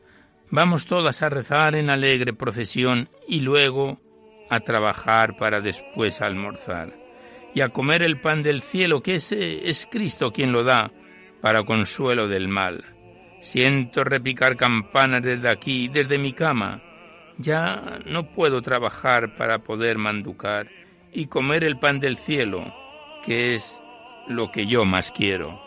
Vamos 0.51 0.85
todas 0.85 1.23
a 1.23 1.31
rezar 1.31 1.75
en 1.75 1.89
alegre 1.89 2.35
procesión 2.35 3.09
y 3.27 3.41
luego 3.41 4.03
a 4.51 4.61
trabajar 4.61 5.39
para 5.39 5.63
después 5.63 6.21
almorzar. 6.21 6.93
Y 7.55 7.63
a 7.63 7.71
comer 7.71 8.03
el 8.03 8.21
pan 8.21 8.43
del 8.43 8.61
cielo, 8.61 9.01
que 9.01 9.15
ese 9.15 9.67
es 9.71 9.89
Cristo 9.91 10.31
quien 10.31 10.53
lo 10.53 10.63
da 10.63 10.93
para 11.41 11.63
consuelo 11.63 12.29
del 12.29 12.49
mal. 12.49 12.85
Siento 13.41 14.05
repicar 14.05 14.57
campanas 14.57 15.23
desde 15.23 15.49
aquí, 15.49 15.89
desde 15.89 16.19
mi 16.19 16.35
cama. 16.35 16.83
Ya 17.39 17.99
no 18.05 18.31
puedo 18.31 18.61
trabajar 18.61 19.35
para 19.35 19.61
poder 19.61 19.97
manducar 19.97 20.69
y 21.15 21.27
comer 21.27 21.65
el 21.65 21.79
pan 21.79 22.01
del 22.01 22.19
cielo, 22.19 22.75
que 23.25 23.55
es 23.55 23.81
lo 24.27 24.51
que 24.51 24.67
yo 24.67 24.85
más 24.85 25.13
quiero. 25.13 25.64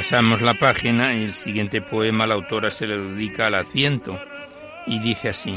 Pasamos 0.00 0.40
la 0.40 0.54
página 0.54 1.14
y 1.14 1.24
el 1.24 1.34
siguiente 1.34 1.82
poema 1.82 2.26
la 2.26 2.32
autora 2.32 2.70
se 2.70 2.86
le 2.86 2.96
dedica 2.96 3.48
al 3.48 3.54
asiento 3.54 4.18
y 4.86 4.98
dice 4.98 5.28
así, 5.28 5.54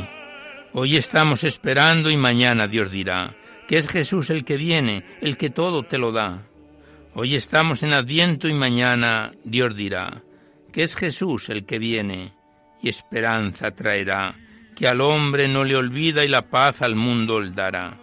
Hoy 0.74 0.98
estamos 0.98 1.46
esperando 1.46 2.10
y 2.10 2.18
mañana 2.18 2.68
Dios 2.68 2.92
dirá, 2.92 3.38
que 3.70 3.78
es 3.78 3.88
Jesús 3.88 4.30
el 4.32 4.44
que 4.44 4.58
viene, 4.58 5.06
el 5.22 5.38
que 5.38 5.50
todo 5.50 5.84
te 5.84 5.98
lo 5.98 6.12
da. 6.12 6.42
Hoy 7.16 7.36
estamos 7.36 7.84
en 7.84 7.94
adviento 7.94 8.50
y 8.50 8.54
mañana 8.54 9.32
Dios 9.46 9.78
dirá, 9.78 10.24
que 10.74 10.84
es 10.84 10.98
Jesús 10.98 11.48
el 11.48 11.66
que 11.66 11.80
viene 11.80 12.34
y 12.82 12.90
esperanza 12.90 13.72
traerá, 13.72 14.36
que 14.76 14.90
al 14.90 15.00
hombre 15.00 15.48
no 15.48 15.64
le 15.64 15.78
olvida 15.78 16.26
y 16.26 16.28
la 16.28 16.50
paz 16.50 16.82
al 16.82 16.98
mundo 16.98 17.40
le 17.40 17.52
dará. 17.52 17.98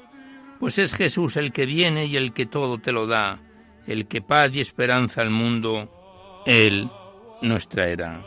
Pues 0.59 0.79
es 0.79 0.95
Jesús 0.95 1.37
el 1.37 1.53
que 1.53 1.67
viene 1.67 2.07
y 2.07 2.17
el 2.17 2.33
que 2.33 2.47
todo 2.47 2.79
te 2.79 2.93
lo 2.93 3.07
da, 3.07 3.43
el 3.87 4.09
que 4.09 4.23
paz 4.23 4.55
y 4.55 4.61
esperanza 4.61 5.21
al 5.21 5.29
mundo 5.29 6.00
él 6.45 6.91
nos 7.43 7.69
traerá. 7.69 8.27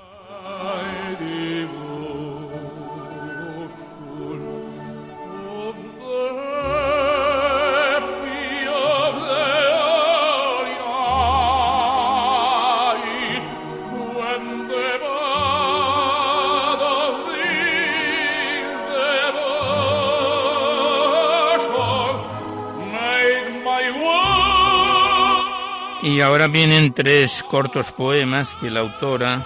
Ahora 26.24 26.48
vienen 26.48 26.94
tres 26.94 27.44
cortos 27.44 27.92
poemas 27.92 28.56
que 28.56 28.72
la 28.72 28.80
autora 28.80 29.46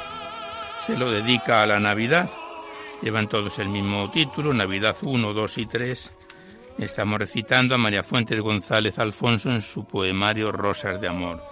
se 0.79 0.95
lo 0.95 1.11
dedica 1.11 1.63
a 1.63 1.67
la 1.67 1.79
Navidad. 1.79 2.29
Llevan 3.01 3.27
todos 3.27 3.59
el 3.59 3.69
mismo 3.69 4.09
título, 4.11 4.53
Navidad 4.53 4.95
1, 5.01 5.33
2 5.33 5.57
y 5.57 5.65
3. 5.65 6.13
Estamos 6.77 7.19
recitando 7.19 7.75
a 7.75 7.79
María 7.79 8.03
Fuentes 8.03 8.39
González 8.39 8.99
Alfonso 8.99 9.49
en 9.49 9.61
su 9.61 9.85
poemario 9.85 10.51
Rosas 10.51 11.01
de 11.01 11.07
Amor. 11.07 11.43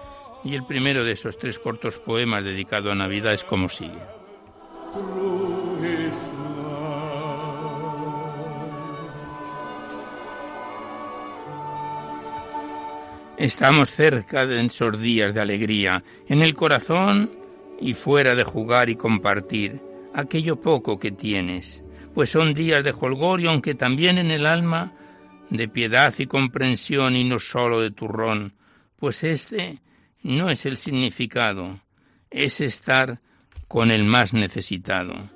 Y 0.44 0.54
el 0.54 0.66
primero 0.66 1.04
de 1.04 1.14
esos 1.14 1.38
tres 1.38 1.58
cortos 1.58 1.98
poemas 1.98 2.44
dedicado 2.44 2.92
a 2.92 2.96
Navidad 2.96 3.34
es 3.34 3.44
como 3.44 3.68
sigue. 3.68 4.00
Estamos 13.38 13.90
cerca 13.90 14.46
de 14.46 14.66
esos 14.66 15.00
días 15.02 15.34
de 15.34 15.42
alegría, 15.42 16.04
en 16.30 16.42
el 16.42 16.54
corazón 16.54 17.32
y 17.82 17.94
fuera 17.94 18.34
de 18.34 18.46
jugar 18.46 18.90
y 18.90 18.96
compartir 18.96 19.82
aquello 20.14 20.62
poco 20.62 20.98
que 20.98 21.12
tienes, 21.12 21.84
pues 22.14 22.30
son 22.30 22.54
días 22.54 22.82
de 22.86 22.94
jolgorio, 22.94 23.50
aunque 23.50 23.76
también 23.76 24.18
en 24.18 24.32
el 24.32 24.46
alma 24.46 24.94
de 25.50 25.68
piedad 25.68 26.14
y 26.18 26.28
comprensión 26.28 27.18
y 27.18 27.26
no 27.26 27.38
solo 27.40 27.82
de 27.82 27.92
turrón, 27.92 28.54
pues 28.96 29.22
este 29.26 29.82
no 30.24 30.50
es 30.50 30.66
el 30.66 30.78
significado, 30.78 31.82
es 32.32 32.62
estar 32.62 33.20
con 33.68 33.92
el 33.92 34.06
más 34.06 34.34
necesitado. 34.34 35.35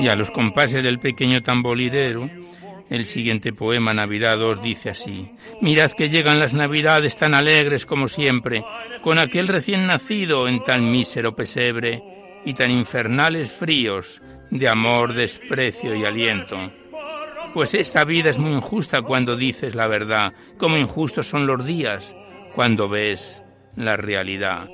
Y 0.00 0.08
a 0.08 0.16
los 0.16 0.30
compases 0.30 0.82
del 0.82 0.98
pequeño 0.98 1.42
tambolidero, 1.42 2.28
el 2.88 3.04
siguiente 3.04 3.52
poema 3.52 3.92
Navidad 3.92 4.42
os 4.42 4.62
dice 4.62 4.90
así, 4.90 5.30
mirad 5.60 5.92
que 5.92 6.08
llegan 6.08 6.38
las 6.38 6.54
Navidades 6.54 7.18
tan 7.18 7.34
alegres 7.34 7.84
como 7.84 8.08
siempre, 8.08 8.64
con 9.02 9.18
aquel 9.18 9.46
recién 9.46 9.86
nacido 9.86 10.48
en 10.48 10.64
tan 10.64 10.90
mísero 10.90 11.36
pesebre 11.36 12.02
y 12.46 12.54
tan 12.54 12.70
infernales 12.70 13.52
fríos 13.52 14.22
de 14.50 14.68
amor, 14.68 15.12
desprecio 15.12 15.94
y 15.94 16.04
aliento. 16.04 16.56
Pues 17.52 17.74
esta 17.74 18.04
vida 18.04 18.30
es 18.30 18.38
muy 18.38 18.52
injusta 18.52 19.02
cuando 19.02 19.36
dices 19.36 19.74
la 19.74 19.86
verdad, 19.86 20.32
como 20.56 20.78
injustos 20.78 21.28
son 21.28 21.46
los 21.46 21.66
días 21.66 22.16
cuando 22.54 22.88
ves 22.88 23.42
la 23.76 23.96
realidad. 23.96 24.68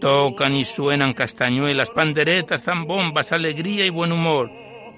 Tocan 0.00 0.56
y 0.56 0.64
suenan 0.64 1.12
castañuelas, 1.12 1.90
panderetas, 1.90 2.64
zambombas, 2.64 3.32
alegría 3.32 3.84
y 3.84 3.90
buen 3.90 4.12
humor, 4.12 4.50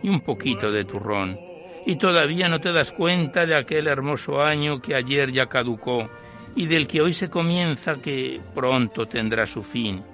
y 0.02 0.08
un 0.08 0.20
poquito 0.20 0.70
de 0.70 0.84
turrón. 0.84 1.38
Y 1.84 1.96
todavía 1.96 2.48
no 2.48 2.60
te 2.60 2.72
das 2.72 2.92
cuenta 2.92 3.44
de 3.44 3.56
aquel 3.56 3.88
hermoso 3.88 4.40
año 4.40 4.80
que 4.80 4.94
ayer 4.94 5.32
ya 5.32 5.46
caducó 5.46 6.08
y 6.54 6.66
del 6.66 6.86
que 6.86 7.00
hoy 7.00 7.12
se 7.12 7.28
comienza 7.28 8.00
que 8.00 8.40
pronto 8.54 9.06
tendrá 9.06 9.46
su 9.46 9.62
fin. 9.62 10.04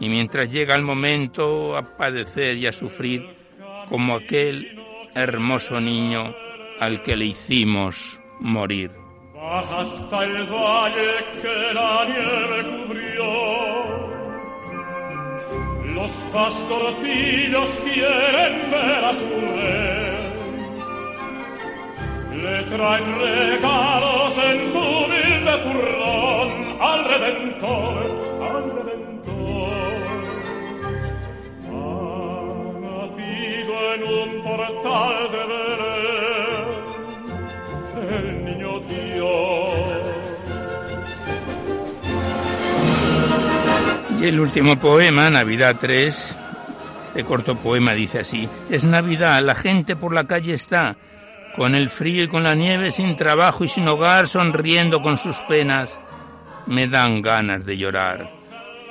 Y 0.00 0.08
mientras 0.08 0.52
llega 0.52 0.74
el 0.74 0.82
momento 0.82 1.76
a 1.76 1.96
padecer 1.96 2.56
y 2.58 2.66
a 2.66 2.72
sufrir 2.72 3.26
como 3.88 4.14
aquel 4.14 4.78
hermoso 5.14 5.80
niño 5.80 6.34
al 6.78 7.02
que 7.02 7.16
le 7.16 7.26
hicimos 7.26 8.20
morir. 8.40 8.90
Baja 9.34 9.80
hasta 9.80 10.24
el 10.24 10.46
valle 10.46 11.10
que 11.40 11.74
la 11.74 12.04
nieve 12.04 12.86
cubrió. 12.86 13.97
Los 15.94 16.12
pastorcillos 16.32 17.68
quieren 17.84 18.70
ver 18.70 19.04
a 19.04 19.12
su 19.14 19.24
rey. 19.56 20.18
Le 22.42 22.62
traen 22.64 23.18
regalos 23.18 24.34
en 24.38 24.72
su 24.72 24.78
humilde 24.78 25.52
zurrón 25.64 26.76
al 26.80 27.04
Redentor. 27.04 28.27
Y 44.20 44.24
el 44.26 44.40
último 44.40 44.76
poema, 44.76 45.30
Navidad 45.30 45.76
3, 45.80 46.36
este 47.04 47.22
corto 47.22 47.54
poema 47.54 47.92
dice 47.92 48.18
así, 48.18 48.48
es 48.68 48.84
Navidad, 48.84 49.40
la 49.44 49.54
gente 49.54 49.94
por 49.94 50.12
la 50.12 50.24
calle 50.24 50.54
está, 50.54 50.96
con 51.54 51.76
el 51.76 51.88
frío 51.88 52.24
y 52.24 52.28
con 52.28 52.42
la 52.42 52.56
nieve, 52.56 52.90
sin 52.90 53.14
trabajo 53.14 53.62
y 53.62 53.68
sin 53.68 53.86
hogar, 53.86 54.26
sonriendo 54.26 55.00
con 55.02 55.18
sus 55.18 55.36
penas, 55.42 56.00
me 56.66 56.88
dan 56.88 57.22
ganas 57.22 57.64
de 57.64 57.76
llorar. 57.76 58.28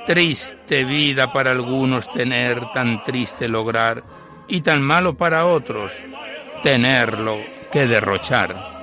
Triste 0.06 0.84
vida 0.84 1.30
para 1.30 1.50
algunos 1.50 2.10
tener, 2.10 2.62
tan 2.72 3.04
triste 3.04 3.48
lograr, 3.48 4.02
y 4.48 4.62
tan 4.62 4.80
malo 4.80 5.14
para 5.14 5.44
otros 5.44 5.92
tenerlo 6.62 7.36
que 7.70 7.86
derrochar. 7.86 8.77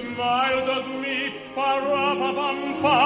smiled 0.00 0.68
at 0.68 0.88
me, 1.00 1.32
parapapampa, 1.54 2.98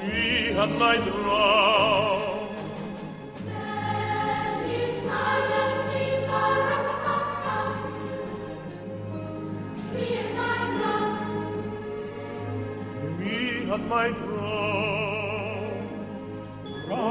me 0.00 0.50
and 0.50 0.78
my 0.78 0.96
drum. 0.96 2.48
Then 3.46 4.68
he 4.68 4.80
smiled 5.00 5.52
at 5.62 5.76
me, 5.88 6.04
parapapampa, 6.28 7.58
me 9.94 10.06
and 10.22 10.32
my 10.36 10.60
drum. 10.76 11.14
Me 13.18 13.36
and 13.72 13.84
my 13.88 14.08
drum. 14.10 14.54
Oh. 16.88 17.06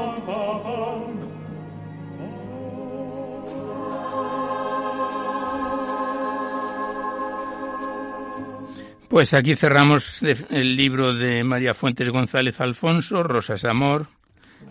Pues 9.08 9.34
aquí 9.34 9.54
cerramos 9.54 10.20
el 10.50 10.76
libro 10.76 11.14
de 11.14 11.44
María 11.44 11.74
Fuentes 11.74 12.10
González 12.10 12.60
Alfonso, 12.60 13.22
Rosas 13.22 13.64
Amor, 13.64 14.08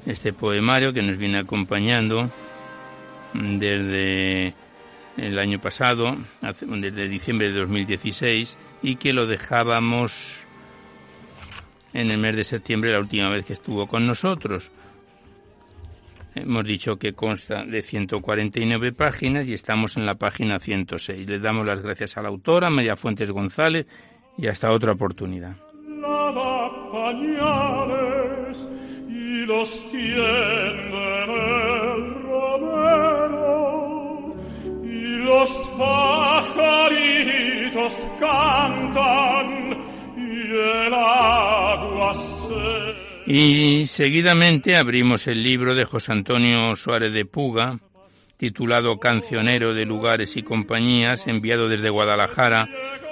este 0.06 0.34
poemario 0.34 0.92
que 0.92 1.02
nos 1.02 1.18
viene 1.18 1.38
acompañando 1.38 2.30
desde 3.34 4.54
el 5.16 5.40
año 5.40 5.62
pasado, 5.62 6.18
desde 6.42 7.08
diciembre 7.08 7.50
de 7.54 7.60
2016, 7.62 8.58
y 8.84 8.98
que 8.98 9.14
lo 9.14 9.26
dejábamos 9.26 10.44
en 11.94 12.12
el 12.12 12.18
mes 12.18 12.36
de 12.36 12.44
septiembre, 12.44 12.92
la 12.92 13.00
última 13.00 13.30
vez 13.30 13.46
que 13.46 13.54
estuvo 13.54 13.88
con 13.88 14.06
nosotros. 14.06 14.70
Hemos 16.36 16.66
dicho 16.66 16.98
que 16.98 17.14
consta 17.14 17.64
de 17.64 17.82
149 17.82 18.92
páginas 18.92 19.48
y 19.48 19.54
estamos 19.54 19.96
en 19.96 20.06
la 20.06 20.16
página 20.16 20.60
106. 20.60 21.26
Le 21.26 21.40
damos 21.40 21.66
las 21.66 21.82
gracias 21.82 22.18
a 22.18 22.22
la 22.22 22.28
autora, 22.28 22.70
María 22.70 22.98
Fuentes 22.98 23.32
González, 23.32 23.86
y 24.38 24.48
hasta 24.48 24.72
otra 24.72 24.94
oportunidad. 24.94 25.56
lava 26.02 26.72
pañales 26.92 28.68
y 29.08 29.46
los 29.46 29.92
tiende 29.92 31.24
en 31.24 31.30
el 31.32 32.24
romero 32.24 33.66
y 34.84 35.18
los 35.24 35.50
pajaritos 35.78 37.14
cantan 38.20 39.48
y 40.18 40.52
el 40.52 40.94
agua 40.94 42.14
se 42.14 42.96
Y 43.28 43.86
seguidamente 43.88 44.78
abrimos 44.78 45.28
el 45.28 45.42
libro 45.44 45.76
de 45.76 45.86
José 45.86 46.12
Antonio 46.12 46.76
Suárez 46.76 47.12
de 47.14 47.26
Puga, 47.26 47.80
titulado 48.38 49.00
Cancionero 49.00 49.74
de 49.74 49.86
Lugares 49.86 50.38
y 50.38 50.44
Compañías, 50.44 51.26
enviado 51.28 51.68
desde 51.68 51.90
Guadalajara, 51.90 52.68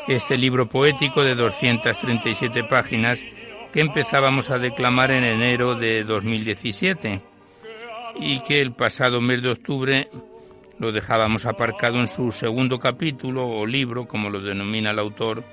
este 0.07 0.37
libro 0.37 0.67
poético 0.67 1.23
de 1.23 1.35
237 1.35 2.63
páginas 2.65 3.25
que 3.71 3.81
empezábamos 3.81 4.49
a 4.49 4.59
declamar 4.59 5.11
en 5.11 5.23
enero 5.23 5.75
de 5.75 6.03
2017 6.03 7.21
y 8.19 8.39
que 8.41 8.61
el 8.61 8.73
pasado 8.73 9.21
mes 9.21 9.41
de 9.41 9.51
octubre 9.51 10.09
lo 10.79 10.91
dejábamos 10.91 11.45
aparcado 11.45 11.99
en 11.99 12.07
su 12.07 12.31
segundo 12.31 12.79
capítulo 12.79 13.47
o 13.47 13.65
libro, 13.65 14.07
como 14.07 14.29
lo 14.29 14.41
denomina 14.41 14.91
el 14.91 14.99
autor, 14.99 15.43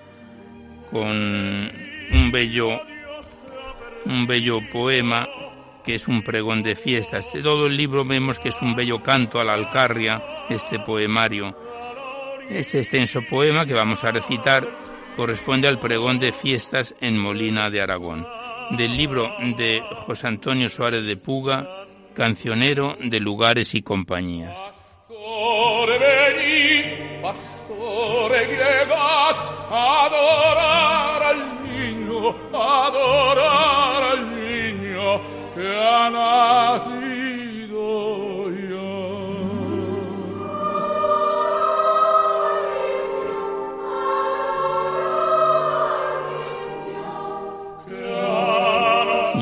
con 0.91 1.11
un 1.11 2.31
bello 2.33 2.81
un 4.07 4.27
bello 4.27 4.61
poema 4.71 5.29
que 5.85 5.95
es 5.95 6.09
un 6.09 6.23
pregón 6.23 6.63
de 6.63 6.75
fiestas. 6.75 7.33
Todo 7.43 7.67
el 7.67 7.77
libro 7.77 8.05
vemos 8.05 8.39
que 8.39 8.51
es 8.51 8.61
un 8.61 8.75
bello 8.75 9.03
canto 9.03 9.41
a 9.41 9.45
la 9.45 9.55
alcarria, 9.55 10.23
este 10.49 10.79
poemario. 10.79 11.57
Este 12.51 12.79
extenso 12.79 13.23
poema 13.23 13.65
que 13.65 13.75
vamos 13.75 14.03
a 14.03 14.11
recitar 14.11 14.67
corresponde 15.17 15.69
al 15.69 15.79
pregón 15.79 16.19
de 16.19 16.33
fiestas 16.33 16.97
en 17.01 17.17
Molina 17.17 17.71
de 17.71 17.81
Aragón, 17.81 18.27
del 18.73 18.97
libro 18.97 19.31
de 19.57 19.81
José 19.99 20.27
Antonio 20.27 20.69
Suárez 20.69 21.05
de 21.05 21.17
Puga, 21.17 21.87
Cancionero 22.13 22.97
de 23.01 23.21
Lugares 23.21 23.77
y 23.77 23.83
Compañías. 23.83 24.59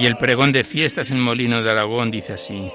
El 0.08 0.16
pregón 0.16 0.52
de 0.52 0.64
fiestas 0.64 1.10
en 1.10 1.20
Molino 1.20 1.62
de 1.62 1.70
Aragón 1.70 2.10
dice 2.10 2.32
así. 2.32 2.72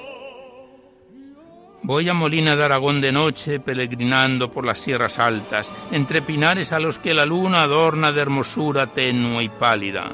Voy 1.82 2.08
a 2.08 2.14
Molina 2.14 2.54
de 2.54 2.64
Aragón 2.64 3.00
de 3.00 3.10
noche, 3.10 3.58
peregrinando 3.58 4.52
por 4.52 4.64
las 4.64 4.78
sierras 4.78 5.18
altas, 5.18 5.74
entre 5.90 6.22
pinares 6.22 6.70
a 6.72 6.78
los 6.78 6.98
que 6.98 7.12
la 7.12 7.26
luna 7.26 7.62
adorna 7.62 8.12
de 8.12 8.20
hermosura 8.20 8.86
tenue 8.86 9.42
y 9.42 9.48
pálida, 9.48 10.12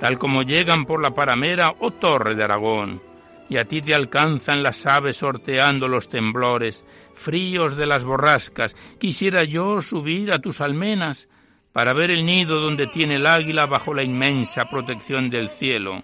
tal 0.00 0.18
como 0.18 0.42
llegan 0.42 0.86
por 0.86 1.00
la 1.00 1.12
paramera 1.12 1.72
o 1.78 1.92
torre 1.92 2.34
de 2.34 2.42
Aragón, 2.42 3.00
y 3.48 3.58
a 3.58 3.64
ti 3.64 3.80
te 3.80 3.94
alcanzan 3.94 4.64
las 4.64 4.84
aves 4.86 5.18
sorteando 5.18 5.86
los 5.86 6.08
temblores, 6.08 6.84
fríos 7.14 7.76
de 7.76 7.86
las 7.86 8.02
borrascas, 8.02 8.74
quisiera 8.98 9.44
yo 9.44 9.80
subir 9.80 10.32
a 10.32 10.40
tus 10.40 10.60
almenas, 10.60 11.28
para 11.72 11.92
ver 11.92 12.10
el 12.10 12.26
nido 12.26 12.58
donde 12.58 12.88
tiene 12.88 13.14
el 13.16 13.26
águila 13.26 13.66
bajo 13.66 13.94
la 13.94 14.02
inmensa 14.02 14.68
protección 14.68 15.30
del 15.30 15.48
cielo, 15.48 16.02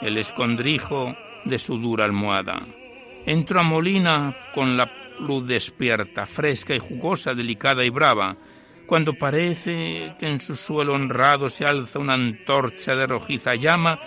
el 0.00 0.18
escondrijo 0.18 1.16
de 1.44 1.58
su 1.58 1.78
dura 1.78 2.04
almohada. 2.04 2.66
Entro 3.24 3.60
a 3.60 3.62
Molina 3.62 4.36
con 4.54 4.76
la 4.76 4.90
luz 5.20 5.46
despierta, 5.46 6.26
fresca 6.26 6.74
y 6.74 6.78
jugosa, 6.78 7.34
delicada 7.34 7.84
y 7.84 7.90
brava, 7.90 8.36
cuando 8.86 9.14
parece 9.14 10.14
que 10.18 10.26
en 10.26 10.40
su 10.40 10.54
suelo 10.54 10.94
honrado 10.94 11.48
se 11.48 11.64
alza 11.64 11.98
una 11.98 12.14
antorcha 12.14 12.94
de 12.94 13.06
rojiza 13.06 13.54
llama, 13.54 13.98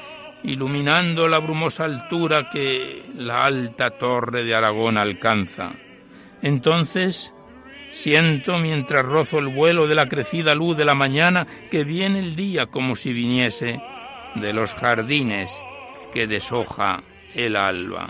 iluminando 0.43 1.27
la 1.27 1.39
brumosa 1.39 1.83
altura 1.83 2.49
que 2.49 3.03
la 3.17 3.45
alta 3.45 3.91
torre 3.91 4.45
de 4.45 4.55
Aragón 4.55 4.97
alcanza. 4.97 5.73
Entonces 6.41 7.33
siento 7.91 8.57
mientras 8.57 9.03
rozo 9.03 9.39
el 9.39 9.47
vuelo 9.47 9.87
de 9.87 9.95
la 9.95 10.07
crecida 10.07 10.55
luz 10.55 10.77
de 10.77 10.85
la 10.85 10.95
mañana 10.95 11.45
que 11.69 11.83
viene 11.83 12.19
el 12.19 12.35
día 12.35 12.67
como 12.67 12.95
si 12.95 13.11
viniese 13.11 13.81
de 14.35 14.53
los 14.53 14.73
jardines 14.75 15.61
que 16.11 16.27
deshoja 16.27 17.03
el 17.33 17.55
alba. 17.55 18.09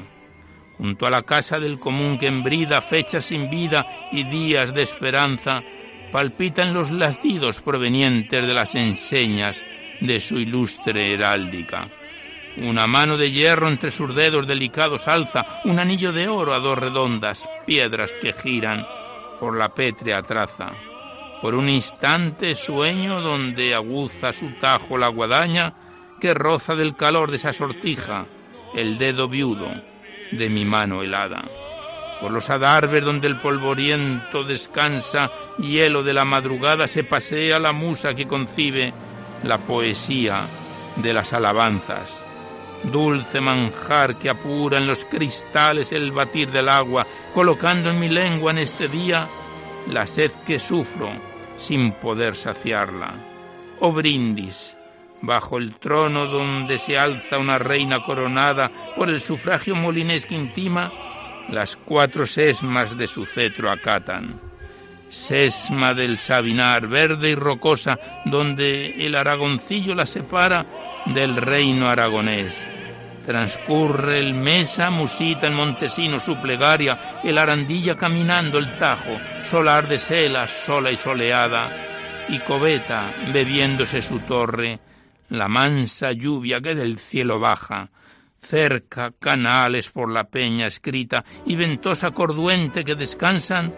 Junto 0.77 1.05
a 1.05 1.09
la 1.09 1.23
casa 1.23 1.59
del 1.59 1.77
común 1.77 2.17
que 2.17 2.27
embrida 2.27 2.81
fechas 2.81 3.25
sin 3.25 3.49
vida 3.49 3.85
y 4.11 4.23
días 4.23 4.73
de 4.73 4.81
esperanza, 4.81 5.61
palpitan 6.11 6.73
los 6.73 6.89
latidos 6.89 7.61
provenientes 7.61 8.45
de 8.45 8.53
las 8.53 8.75
enseñas 8.75 9.63
de 9.99 10.19
su 10.19 10.39
ilustre 10.39 11.13
heráldica. 11.13 11.89
Una 12.57 12.87
mano 12.87 13.17
de 13.17 13.31
hierro 13.31 13.69
entre 13.69 13.91
sus 13.91 14.13
dedos 14.15 14.47
delicados 14.47 15.07
alza 15.07 15.61
un 15.65 15.79
anillo 15.79 16.11
de 16.11 16.27
oro 16.27 16.53
a 16.53 16.59
dos 16.59 16.77
redondas 16.77 17.49
piedras 17.65 18.15
que 18.19 18.33
giran 18.33 18.85
por 19.39 19.57
la 19.57 19.73
pétrea 19.73 20.21
traza. 20.23 20.71
Por 21.41 21.55
un 21.55 21.69
instante 21.69 22.55
sueño 22.55 23.21
donde 23.21 23.73
aguza 23.73 24.33
su 24.33 24.51
tajo 24.59 24.97
la 24.97 25.07
guadaña 25.07 25.73
que 26.19 26.33
roza 26.33 26.75
del 26.75 26.95
calor 26.95 27.29
de 27.29 27.37
esa 27.37 27.53
sortija 27.53 28.25
el 28.75 28.97
dedo 28.97 29.27
viudo 29.27 29.71
de 30.31 30.49
mi 30.49 30.65
mano 30.65 31.01
helada. 31.01 31.43
Por 32.21 32.31
los 32.31 32.49
adarves 32.49 33.03
donde 33.03 33.27
el 33.27 33.39
polvoriento 33.39 34.43
descansa, 34.43 35.31
hielo 35.57 36.03
de 36.03 36.13
la 36.13 36.25
madrugada, 36.25 36.85
se 36.85 37.03
pasea 37.03 37.59
la 37.59 37.71
musa 37.71 38.13
que 38.13 38.27
concibe 38.27 38.93
la 39.43 39.57
poesía 39.57 40.41
de 40.97 41.13
las 41.13 41.31
alabanzas. 41.33 42.25
Dulce 42.83 43.41
manjar 43.41 44.17
que 44.17 44.29
apura 44.29 44.77
en 44.77 44.87
los 44.87 45.05
cristales 45.05 45.91
el 45.91 46.11
batir 46.11 46.51
del 46.51 46.69
agua, 46.69 47.05
colocando 47.33 47.89
en 47.89 47.99
mi 47.99 48.09
lengua 48.09 48.51
en 48.51 48.59
este 48.59 48.87
día 48.87 49.27
la 49.89 50.05
sed 50.05 50.31
que 50.45 50.59
sufro 50.59 51.09
sin 51.57 51.93
poder 51.93 52.35
saciarla. 52.35 53.13
Oh 53.79 53.93
brindis, 53.93 54.77
bajo 55.21 55.57
el 55.57 55.75
trono 55.75 56.25
donde 56.25 56.77
se 56.77 56.97
alza 56.97 57.37
una 57.37 57.57
reina 57.57 58.01
coronada 58.01 58.71
por 58.95 59.09
el 59.09 59.19
sufragio 59.19 59.75
molinés 59.75 60.25
que 60.25 60.35
intima, 60.35 60.91
las 61.49 61.75
cuatro 61.75 62.25
sesmas 62.25 62.97
de 62.97 63.07
su 63.07 63.25
cetro 63.25 63.71
acatan. 63.71 64.39
Sesma 65.09 65.93
del 65.93 66.19
Sabinar, 66.19 66.87
verde 66.87 67.31
y 67.31 67.35
rocosa, 67.35 67.99
donde 68.25 69.05
el 69.05 69.15
aragoncillo 69.15 69.95
la 69.95 70.05
separa 70.05 70.65
del 71.07 71.35
reino 71.35 71.89
aragonés. 71.89 72.69
Transcurre 73.25 74.19
el 74.19 74.33
mesa, 74.33 74.91
musita 74.91 75.47
en 75.47 75.55
Montesino 75.55 76.19
su 76.19 76.39
plegaria, 76.39 77.19
el 77.23 77.37
arandilla 77.37 77.95
caminando 77.95 78.59
el 78.59 78.77
tajo, 78.77 79.19
solar 79.43 79.87
de 79.87 79.97
sela, 79.97 80.47
sola 80.47 80.91
y 80.91 80.95
soleada, 80.95 82.25
y 82.29 82.39
cobeta 82.39 83.11
bebiéndose 83.33 84.01
su 84.01 84.19
torre, 84.19 84.79
la 85.29 85.47
mansa 85.47 86.11
lluvia 86.11 86.61
que 86.61 86.75
del 86.75 86.99
cielo 86.99 87.39
baja, 87.39 87.89
cerca 88.41 89.11
canales 89.19 89.89
por 89.89 90.11
la 90.11 90.25
peña 90.25 90.67
escrita 90.67 91.23
y 91.45 91.55
ventosa 91.55 92.11
corduente 92.11 92.83
que 92.83 92.95
descansan 92.95 93.73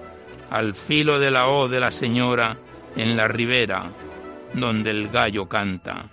al 0.50 0.76
filo 0.76 1.20
de 1.20 1.32
la 1.32 1.48
O 1.48 1.68
de 1.68 1.80
la 1.80 1.92
señora 1.92 2.58
en 2.96 3.16
la 3.16 3.28
ribera 3.28 3.90
donde 4.54 4.92
el 4.92 5.10
gallo 5.10 5.48
canta. 5.48 6.06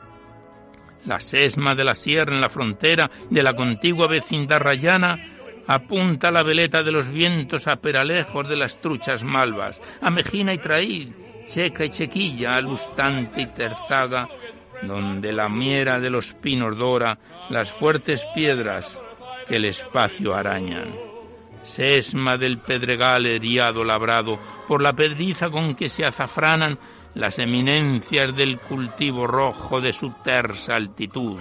La 1.07 1.20
sesma 1.20 1.74
de 1.74 1.84
la 1.84 1.95
sierra 1.95 2.34
en 2.34 2.41
la 2.41 2.49
frontera 2.49 3.11
de 3.30 3.43
la 3.43 3.55
contigua 3.55 4.07
vecindad 4.07 4.61
rayana 4.61 5.18
apunta 5.66 6.30
la 6.30 6.43
veleta 6.43 6.82
de 6.82 6.93
los 6.93 7.11
vientos 7.11 7.66
a 7.66 7.76
peralejos 7.76 8.49
de 8.49 8.57
las 8.57 8.78
truchas 8.80 9.22
malvas, 9.24 9.80
a 10.01 10.11
Mejina 10.11 10.55
y 10.55 10.59
Traí, 10.59 11.12
Checa 11.47 11.84
y 11.84 11.91
Chequilla, 11.91 12.57
a 12.57 12.61
y 12.61 13.47
Terzaga, 13.47 14.28
donde 14.83 15.33
la 15.33 15.49
miera 15.49 15.99
de 16.01 16.11
los 16.11 16.33
pinos 16.33 16.76
dora 16.76 17.18
las 17.51 17.70
fuertes 17.72 18.26
piedras 18.35 18.99
que 19.47 19.57
el 19.57 19.64
espacio 19.64 20.35
arañan. 20.35 20.93
Sesma 21.64 22.37
del 22.37 22.59
pedregal 22.59 23.26
eriado 23.26 23.85
labrado 23.85 24.39
por 24.66 24.81
la 24.83 24.93
pedriza 24.93 25.51
con 25.51 25.74
que 25.74 25.89
se 25.89 26.05
azafranan 26.05 26.79
las 27.14 27.39
eminencias 27.39 28.35
del 28.37 28.59
cultivo 28.59 29.26
rojo 29.26 29.81
de 29.81 29.93
su 29.93 30.11
tersa 30.22 30.76
altitud. 30.76 31.39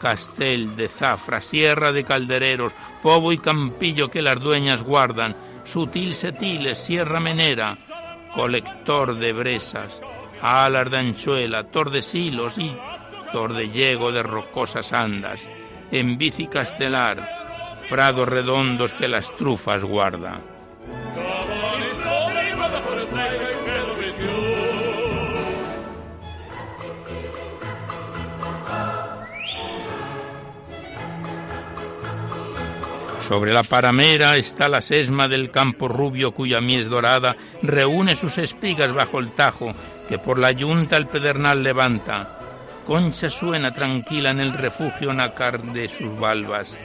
Castel 0.00 0.76
de 0.76 0.88
zafra, 0.88 1.40
sierra 1.40 1.92
de 1.92 2.04
caldereros, 2.04 2.72
povo 3.02 3.32
y 3.32 3.38
campillo 3.38 4.10
que 4.10 4.20
las 4.20 4.40
dueñas 4.40 4.82
guardan, 4.82 5.34
sutil 5.64 6.14
setiles, 6.14 6.76
sierra 6.76 7.20
menera, 7.20 7.78
colector 8.34 9.16
de 9.16 9.32
bresas, 9.32 10.02
alas 10.44 10.90
de 10.90 10.98
anchuela, 10.98 11.64
tordesilos 11.64 12.58
y 12.58 12.76
tordellego 13.32 14.12
de 14.12 14.22
rocosas 14.22 14.92
andas, 14.92 15.40
en 15.90 16.18
bici 16.18 16.48
castelar, 16.48 17.80
prados 17.88 18.28
redondos 18.28 18.92
que 18.92 19.08
las 19.08 19.34
trufas 19.36 19.82
guarda. 19.82 20.40
Sobre 33.20 33.54
la 33.54 33.62
paramera 33.62 34.36
está 34.36 34.68
la 34.68 34.82
sesma 34.82 35.26
del 35.26 35.50
campo 35.50 35.88
rubio 35.88 36.32
cuya 36.32 36.60
mies 36.60 36.90
dorada 36.90 37.34
reúne 37.62 38.14
sus 38.14 38.36
espigas 38.36 38.92
bajo 38.92 39.18
el 39.18 39.30
tajo 39.30 39.72
que 40.08 40.18
por 40.18 40.38
la 40.38 40.52
yunta 40.52 40.96
el 40.96 41.06
pedernal 41.06 41.62
levanta. 41.62 42.38
Concha 42.86 43.30
suena 43.30 43.72
tranquila 43.72 44.30
en 44.30 44.40
el 44.40 44.52
refugio 44.52 45.12
nácar 45.12 45.62
de 45.62 45.88
sus 45.88 46.18
balbas. 46.18 46.78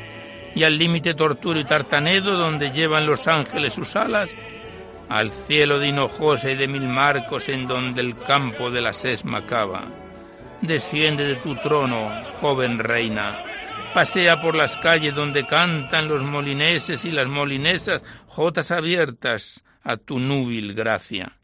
Y 0.55 0.63
al 0.63 0.77
límite 0.77 1.13
torturo 1.13 1.59
y 1.59 1.65
tartanedo 1.65 2.37
donde 2.37 2.71
llevan 2.71 3.05
los 3.05 3.27
ángeles 3.27 3.73
sus 3.73 3.95
alas, 3.95 4.29
al 5.09 5.31
cielo 5.31 5.79
de 5.79 5.87
Hinojosa 5.87 6.51
y 6.51 6.55
de 6.55 6.67
mil 6.67 6.87
marcos 6.87 7.49
en 7.49 7.67
donde 7.67 8.01
el 8.01 8.17
campo 8.17 8.69
de 8.69 8.81
la 8.81 8.93
sesma 8.93 9.39
acaba. 9.39 9.83
Desciende 10.61 11.25
de 11.25 11.35
tu 11.35 11.55
trono, 11.55 12.11
joven 12.39 12.79
reina, 12.79 13.43
pasea 13.93 14.41
por 14.41 14.55
las 14.55 14.77
calles 14.77 15.15
donde 15.15 15.45
cantan 15.45 16.07
los 16.07 16.23
molineses 16.23 17.05
y 17.05 17.11
las 17.11 17.27
molinesas, 17.27 18.03
jotas 18.27 18.71
abiertas 18.71 19.63
a 19.83 19.97
tu 19.97 20.19
núbil 20.19 20.73
gracia. 20.73 21.38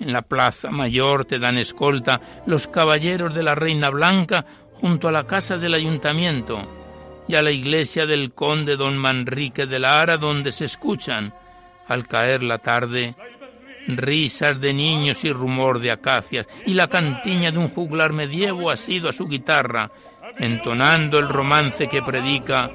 En 0.00 0.14
la 0.14 0.22
plaza 0.22 0.70
mayor 0.70 1.26
te 1.26 1.38
dan 1.38 1.58
escolta 1.58 2.22
los 2.46 2.66
caballeros 2.66 3.34
de 3.34 3.42
la 3.42 3.54
Reina 3.54 3.90
Blanca 3.90 4.46
junto 4.80 5.08
a 5.08 5.12
la 5.12 5.26
casa 5.26 5.58
del 5.58 5.74
ayuntamiento 5.74 6.58
y 7.28 7.34
a 7.34 7.42
la 7.42 7.50
iglesia 7.50 8.06
del 8.06 8.32
conde 8.32 8.76
don 8.76 8.96
Manrique 8.96 9.66
de 9.66 9.78
Lara 9.78 10.16
donde 10.16 10.52
se 10.52 10.64
escuchan, 10.64 11.34
al 11.86 12.08
caer 12.08 12.42
la 12.42 12.56
tarde, 12.56 13.14
risas 13.88 14.58
de 14.58 14.72
niños 14.72 15.22
y 15.26 15.32
rumor 15.32 15.80
de 15.80 15.90
acacias 15.90 16.46
y 16.64 16.72
la 16.72 16.88
cantiña 16.88 17.52
de 17.52 17.58
un 17.58 17.68
juglar 17.68 18.14
medievo 18.14 18.70
asido 18.70 19.10
a 19.10 19.12
su 19.12 19.28
guitarra, 19.28 19.90
entonando 20.38 21.18
el 21.18 21.28
romance 21.28 21.88
que 21.88 22.00
predica 22.00 22.70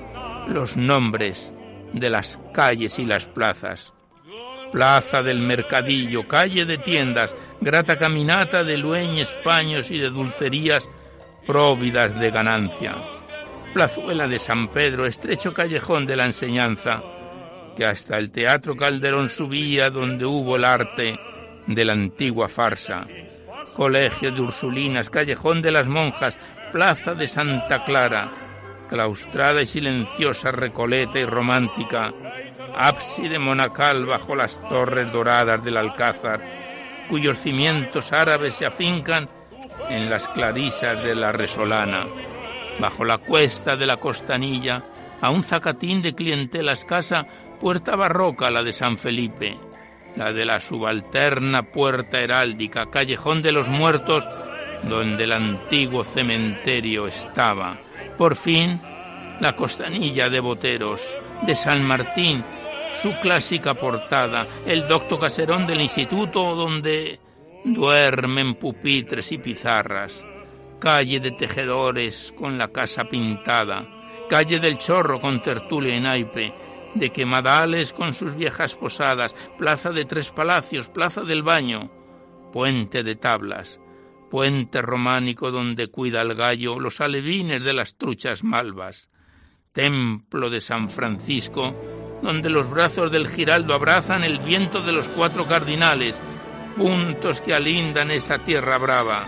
los 0.47 0.77
nombres 0.77 1.51
de 1.91 2.09
las 2.11 2.39
calles 2.53 2.99
y 2.99 3.05
las 3.05 3.25
plazas 3.25 3.94
plaza 4.75 5.23
del 5.23 5.39
mercadillo, 5.39 6.27
calle 6.27 6.65
de 6.65 6.77
tiendas, 6.77 7.33
grata 7.61 7.95
caminata 7.95 8.61
de 8.61 8.77
lueñes, 8.77 9.33
paños 9.41 9.89
y 9.89 9.97
de 9.97 10.09
dulcerías 10.09 10.89
próvidas 11.47 12.19
de 12.19 12.29
ganancia. 12.29 12.93
Plazuela 13.73 14.27
de 14.27 14.37
San 14.37 14.67
Pedro, 14.67 15.05
estrecho 15.05 15.53
callejón 15.53 16.05
de 16.05 16.17
la 16.17 16.25
enseñanza, 16.25 17.01
que 17.73 17.85
hasta 17.85 18.17
el 18.17 18.31
Teatro 18.31 18.75
Calderón 18.75 19.29
subía 19.29 19.89
donde 19.89 20.25
hubo 20.25 20.57
el 20.57 20.65
arte 20.65 21.17
de 21.67 21.85
la 21.85 21.93
antigua 21.93 22.49
farsa. 22.49 23.07
Colegio 23.73 24.29
de 24.33 24.41
Ursulinas, 24.41 25.09
callejón 25.09 25.61
de 25.61 25.71
las 25.71 25.87
monjas, 25.87 26.37
plaza 26.73 27.15
de 27.15 27.29
Santa 27.29 27.85
Clara, 27.85 28.29
claustrada 28.89 29.61
y 29.61 29.65
silenciosa, 29.65 30.51
recoleta 30.51 31.17
y 31.17 31.23
romántica, 31.23 32.13
ábside 32.73 33.39
monacal 33.39 34.05
bajo 34.05 34.35
las 34.35 34.61
torres 34.67 35.11
doradas 35.11 35.63
del 35.63 35.77
Alcázar, 35.77 36.41
cuyos 37.09 37.37
cimientos 37.37 38.11
árabes 38.13 38.55
se 38.55 38.65
afincan 38.65 39.29
en 39.89 40.09
las 40.09 40.27
clarisas 40.27 41.03
de 41.03 41.15
la 41.15 41.31
Resolana, 41.31 42.07
bajo 42.79 43.05
la 43.05 43.17
cuesta 43.19 43.75
de 43.75 43.85
la 43.85 43.97
Costanilla, 43.97 44.83
a 45.21 45.29
un 45.29 45.43
zacatín 45.43 46.01
de 46.01 46.13
clientela 46.13 46.73
escasa, 46.73 47.25
puerta 47.59 47.95
barroca 47.95 48.49
la 48.49 48.63
de 48.63 48.73
San 48.73 48.97
Felipe, 48.97 49.57
la 50.15 50.31
de 50.31 50.45
la 50.45 50.59
subalterna 50.59 51.63
puerta 51.63 52.19
heráldica, 52.19 52.89
callejón 52.89 53.41
de 53.41 53.51
los 53.51 53.67
muertos, 53.67 54.27
donde 54.83 55.23
el 55.23 55.31
antiguo 55.31 56.03
cementerio 56.03 57.07
estaba. 57.07 57.77
Por 58.17 58.35
fin, 58.35 58.81
la 59.39 59.55
costanilla 59.55 60.29
de 60.29 60.39
Boteros, 60.39 61.15
de 61.43 61.55
San 61.55 61.83
Martín, 61.83 62.43
su 62.93 63.13
clásica 63.19 63.73
portada, 63.73 64.47
el 64.65 64.87
docto 64.87 65.19
caserón 65.19 65.67
del 65.67 65.81
instituto 65.81 66.55
donde 66.55 67.19
duermen 67.63 68.55
pupitres 68.55 69.31
y 69.31 69.37
pizarras, 69.37 70.25
calle 70.79 71.19
de 71.19 71.31
tejedores 71.31 72.33
con 72.37 72.57
la 72.57 72.69
casa 72.69 73.05
pintada, 73.05 73.87
calle 74.29 74.59
del 74.59 74.77
chorro 74.77 75.19
con 75.19 75.41
tertulia 75.41 75.95
y 75.95 76.01
naipe, 76.01 76.53
de 76.93 77.09
quemadales 77.11 77.91
con 77.91 78.13
sus 78.13 78.35
viejas 78.35 78.75
posadas, 78.75 79.35
plaza 79.57 79.91
de 79.91 80.05
tres 80.05 80.31
palacios, 80.31 80.89
plaza 80.89 81.21
del 81.21 81.43
baño, 81.43 81.91
puente 82.53 83.03
de 83.03 83.15
tablas, 83.15 83.81
puente 84.31 84.81
románico 84.81 85.51
donde 85.51 85.87
cuida 85.87 86.21
el 86.21 86.35
gallo 86.35 86.79
los 86.79 87.01
alevines 87.01 87.63
de 87.63 87.73
las 87.73 87.97
truchas 87.97 88.43
malvas, 88.43 89.09
templo 89.75 90.49
de 90.49 90.61
San 90.61 90.89
Francisco, 90.89 91.75
donde 92.23 92.49
los 92.49 92.67
brazos 92.69 93.11
del 93.11 93.27
giraldo 93.27 93.73
abrazan 93.73 94.23
el 94.23 94.39
viento 94.39 94.81
de 94.81 94.93
los 94.93 95.07
cuatro 95.09 95.45
cardinales, 95.45 96.19
puntos 96.77 97.41
que 97.41 97.53
alindan 97.53 98.09
esta 98.09 98.39
tierra 98.39 98.77
brava. 98.77 99.25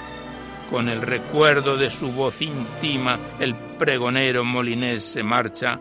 Con 0.71 0.87
el 0.87 1.01
recuerdo 1.01 1.77
de 1.77 1.89
su 1.89 2.11
voz 2.11 2.41
íntima, 2.41 3.19
el 3.39 3.55
pregonero 3.77 4.45
molinés 4.45 5.03
se 5.03 5.21
marcha, 5.21 5.79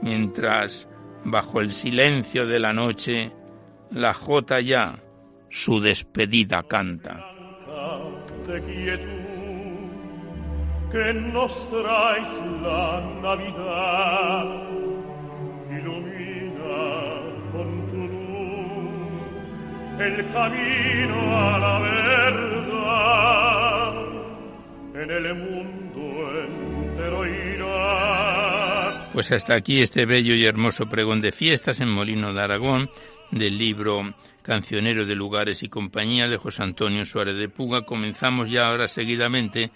mientras, 0.00 0.88
bajo 1.24 1.60
el 1.60 1.72
silencio 1.72 2.46
de 2.46 2.60
la 2.60 2.72
noche, 2.72 3.32
la 3.90 4.14
jota 4.14 4.60
ya 4.60 4.94
su 5.50 5.80
despedida 5.80 6.62
canta. 6.62 7.20
Que 10.94 11.12
nos 11.12 11.68
traes 11.70 12.30
la 12.62 13.00
Navidad 13.20 14.64
el 19.98 20.16
camino 20.32 21.36
a 21.36 21.58
la 21.58 21.78
verdad. 21.80 22.74
En 24.94 25.10
el 25.10 25.34
mundo 25.34 26.02
entero 26.40 27.26
irá. 27.26 29.10
Pues 29.12 29.32
hasta 29.32 29.54
aquí 29.54 29.80
este 29.80 30.06
bello 30.06 30.34
y 30.34 30.44
hermoso 30.44 30.86
pregón 30.86 31.20
de 31.20 31.32
fiestas 31.32 31.80
en 31.80 31.88
Molino 31.88 32.32
de 32.32 32.40
Aragón 32.40 32.88
del 33.32 33.58
libro 33.58 34.14
Cancionero 34.42 35.06
de 35.06 35.16
Lugares 35.16 35.64
y 35.64 35.68
Compañía 35.68 36.28
de 36.28 36.36
José 36.36 36.62
Antonio 36.62 37.04
Suárez 37.04 37.36
de 37.36 37.48
Puga. 37.48 37.84
Comenzamos 37.84 38.48
ya 38.50 38.68
ahora 38.68 38.86
seguidamente 38.88 39.72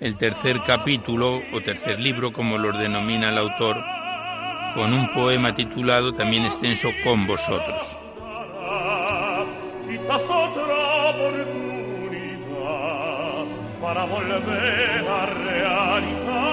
el 0.00 0.16
tercer 0.16 0.60
capítulo 0.66 1.40
o 1.52 1.60
tercer 1.60 2.00
libro, 2.00 2.32
como 2.32 2.58
lo 2.58 2.76
denomina 2.76 3.30
el 3.30 3.38
autor, 3.38 3.82
con 4.74 4.92
un 4.92 5.08
poema 5.12 5.54
titulado 5.54 6.12
también 6.12 6.44
extenso 6.44 6.88
Con 7.04 7.26
vosotros. 7.26 7.96
para 13.80 14.04
volver 14.06 15.06
a 15.08 15.26
realizar 15.26 16.44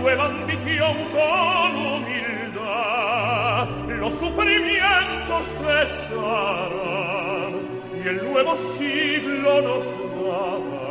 nueva 0.00 0.26
ambición 0.26 0.96
con 1.12 1.76
humildad. 1.76 3.68
Los 3.88 4.12
sufrimientos 4.14 5.42
cesarán 5.60 7.52
y 7.92 8.08
el 8.08 8.18
nuevo 8.30 8.56
siglo 8.78 9.62
nos 9.62 9.84
dará. 10.24 10.85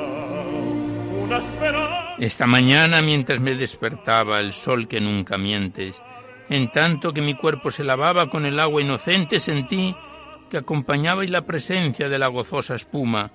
Esta 2.17 2.47
mañana, 2.47 3.01
mientras 3.01 3.39
me 3.39 3.55
despertaba 3.55 4.39
el 4.39 4.53
sol 4.53 4.87
que 4.87 5.01
nunca 5.01 5.37
mientes, 5.37 6.01
en 6.49 6.71
tanto 6.71 7.11
que 7.11 7.21
mi 7.21 7.35
cuerpo 7.35 7.71
se 7.71 7.83
lavaba 7.83 8.29
con 8.29 8.45
el 8.45 8.59
agua 8.59 8.81
inocente, 8.81 9.39
sentí 9.39 9.95
que 10.49 10.57
acompañabais 10.57 11.29
la 11.29 11.41
presencia 11.41 12.07
de 12.07 12.17
la 12.17 12.27
gozosa 12.27 12.75
espuma, 12.75 13.31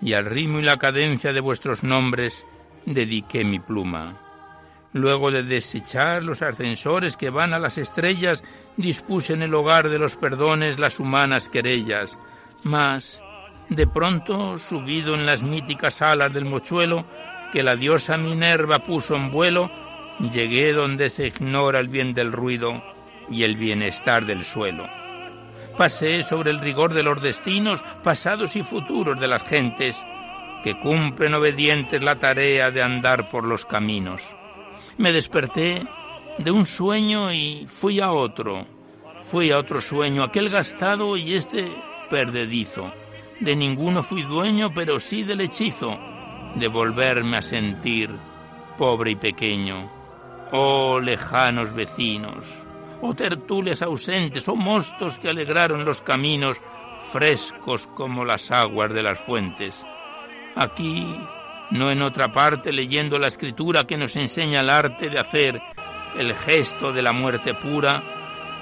y 0.00 0.14
al 0.14 0.26
ritmo 0.26 0.58
y 0.58 0.62
la 0.62 0.78
cadencia 0.78 1.32
de 1.32 1.40
vuestros 1.40 1.84
nombres 1.84 2.44
dediqué 2.86 3.44
mi 3.44 3.58
pluma. 3.58 4.18
Luego 4.92 5.30
de 5.30 5.42
desechar 5.42 6.22
los 6.22 6.42
ascensores 6.42 7.16
que 7.16 7.30
van 7.30 7.54
a 7.54 7.58
las 7.58 7.78
estrellas, 7.78 8.42
dispuse 8.76 9.32
en 9.32 9.42
el 9.42 9.54
hogar 9.54 9.88
de 9.88 9.98
los 9.98 10.16
perdones 10.16 10.78
las 10.78 11.00
humanas 11.00 11.48
querellas. 11.48 12.18
Mas, 12.62 13.22
de 13.68 13.86
pronto, 13.86 14.58
subido 14.58 15.14
en 15.14 15.24
las 15.24 15.42
míticas 15.42 16.02
alas 16.02 16.32
del 16.32 16.44
mochuelo, 16.44 17.06
que 17.52 17.62
la 17.62 17.76
diosa 17.76 18.16
Minerva 18.16 18.80
puso 18.80 19.14
en 19.14 19.30
vuelo, 19.30 19.70
llegué 20.32 20.72
donde 20.72 21.10
se 21.10 21.26
ignora 21.26 21.78
el 21.78 21.88
bien 21.88 22.14
del 22.14 22.32
ruido 22.32 22.82
y 23.30 23.44
el 23.44 23.56
bienestar 23.56 24.26
del 24.26 24.44
suelo 24.44 24.86
pasé 25.76 26.22
sobre 26.22 26.50
el 26.50 26.60
rigor 26.60 26.94
de 26.94 27.02
los 27.02 27.20
destinos 27.20 27.82
pasados 28.02 28.56
y 28.56 28.62
futuros 28.62 29.18
de 29.18 29.26
las 29.26 29.42
gentes 29.42 30.04
que 30.62 30.78
cumplen 30.78 31.34
obedientes 31.34 32.02
la 32.02 32.16
tarea 32.16 32.70
de 32.70 32.82
andar 32.82 33.30
por 33.30 33.44
los 33.44 33.64
caminos. 33.64 34.22
Me 34.96 35.12
desperté 35.12 35.84
de 36.38 36.50
un 36.50 36.66
sueño 36.66 37.32
y 37.32 37.66
fui 37.66 38.00
a 38.00 38.12
otro, 38.12 38.66
fui 39.22 39.50
a 39.50 39.58
otro 39.58 39.80
sueño, 39.80 40.22
aquel 40.22 40.50
gastado 40.50 41.16
y 41.16 41.34
este 41.34 41.68
perdedizo. 42.10 42.92
De 43.40 43.56
ninguno 43.56 44.02
fui 44.02 44.22
dueño, 44.22 44.72
pero 44.72 45.00
sí 45.00 45.24
del 45.24 45.40
hechizo 45.40 45.98
de 46.56 46.68
volverme 46.68 47.38
a 47.38 47.42
sentir 47.42 48.10
pobre 48.78 49.12
y 49.12 49.16
pequeño. 49.16 49.90
Oh 50.52 51.00
lejanos 51.00 51.72
vecinos, 51.72 52.46
o 53.00 53.14
tertulias 53.14 53.82
ausentes, 53.82 54.48
o 54.48 54.56
mostos 54.56 55.18
que 55.18 55.28
alegraron 55.28 55.84
los 55.84 56.02
caminos, 56.02 56.60
frescos 57.10 57.86
como 57.86 58.24
las 58.24 58.50
aguas 58.50 58.92
de 58.92 59.02
las 59.02 59.18
fuentes. 59.18 59.84
Aquí, 60.54 61.16
no 61.70 61.90
en 61.90 62.02
otra 62.02 62.30
parte, 62.30 62.72
leyendo 62.72 63.18
la 63.18 63.28
escritura 63.28 63.84
que 63.84 63.96
nos 63.96 64.14
enseña 64.16 64.60
el 64.60 64.70
arte 64.70 65.08
de 65.08 65.18
hacer 65.18 65.60
el 66.18 66.34
gesto 66.34 66.92
de 66.92 67.02
la 67.02 67.12
muerte 67.12 67.54
pura, 67.54 68.02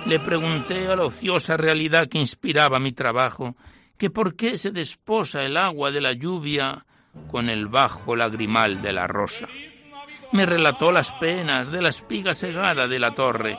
le 0.06 0.18
pregunté 0.20 0.86
a 0.88 0.96
la 0.96 1.04
ociosa 1.04 1.56
realidad 1.56 2.08
que 2.08 2.18
inspiraba 2.18 2.78
mi 2.78 2.92
trabajo, 2.92 3.56
que 3.98 4.10
por 4.10 4.36
qué 4.36 4.56
se 4.56 4.70
desposa 4.70 5.42
el 5.44 5.56
agua 5.56 5.90
de 5.90 6.00
la 6.00 6.12
lluvia 6.12 6.86
con 7.30 7.48
el 7.48 7.66
bajo 7.66 8.16
lagrimal 8.16 8.82
de 8.82 8.92
la 8.92 9.06
rosa. 9.06 9.48
Me 10.32 10.46
relató 10.46 10.92
las 10.92 11.12
penas 11.12 11.70
de 11.70 11.82
la 11.82 11.88
espiga 11.88 12.34
segada 12.34 12.86
de 12.86 12.98
la 12.98 13.14
torre, 13.14 13.58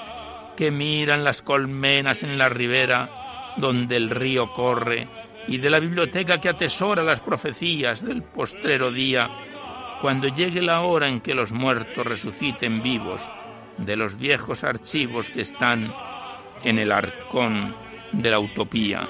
que 0.56 0.72
miran 0.72 1.24
las 1.24 1.42
colmenas 1.42 2.24
en 2.24 2.38
la 2.38 2.50
ribera 2.50 3.54
donde 3.58 3.98
el 3.98 4.10
río 4.10 4.54
corre 4.54 5.08
y 5.48 5.58
de 5.58 5.70
la 5.70 5.80
biblioteca 5.80 6.40
que 6.40 6.50
atesora 6.50 7.04
las 7.04 7.20
profecías 7.20 8.06
del 8.06 8.24
postrero 8.24 8.92
día, 8.92 9.30
cuando 10.02 10.28
llegue 10.28 10.62
la 10.62 10.82
hora 10.82 11.08
en 11.08 11.22
que 11.22 11.34
los 11.34 11.52
muertos 11.52 12.06
resuciten 12.06 12.82
vivos 12.82 13.30
de 13.78 13.96
los 13.96 14.18
viejos 14.18 14.64
archivos 14.64 15.30
que 15.30 15.42
están 15.42 15.94
en 16.64 16.80
el 16.80 16.92
arcón 16.92 17.76
de 18.12 18.30
la 18.30 18.40
utopía. 18.40 19.08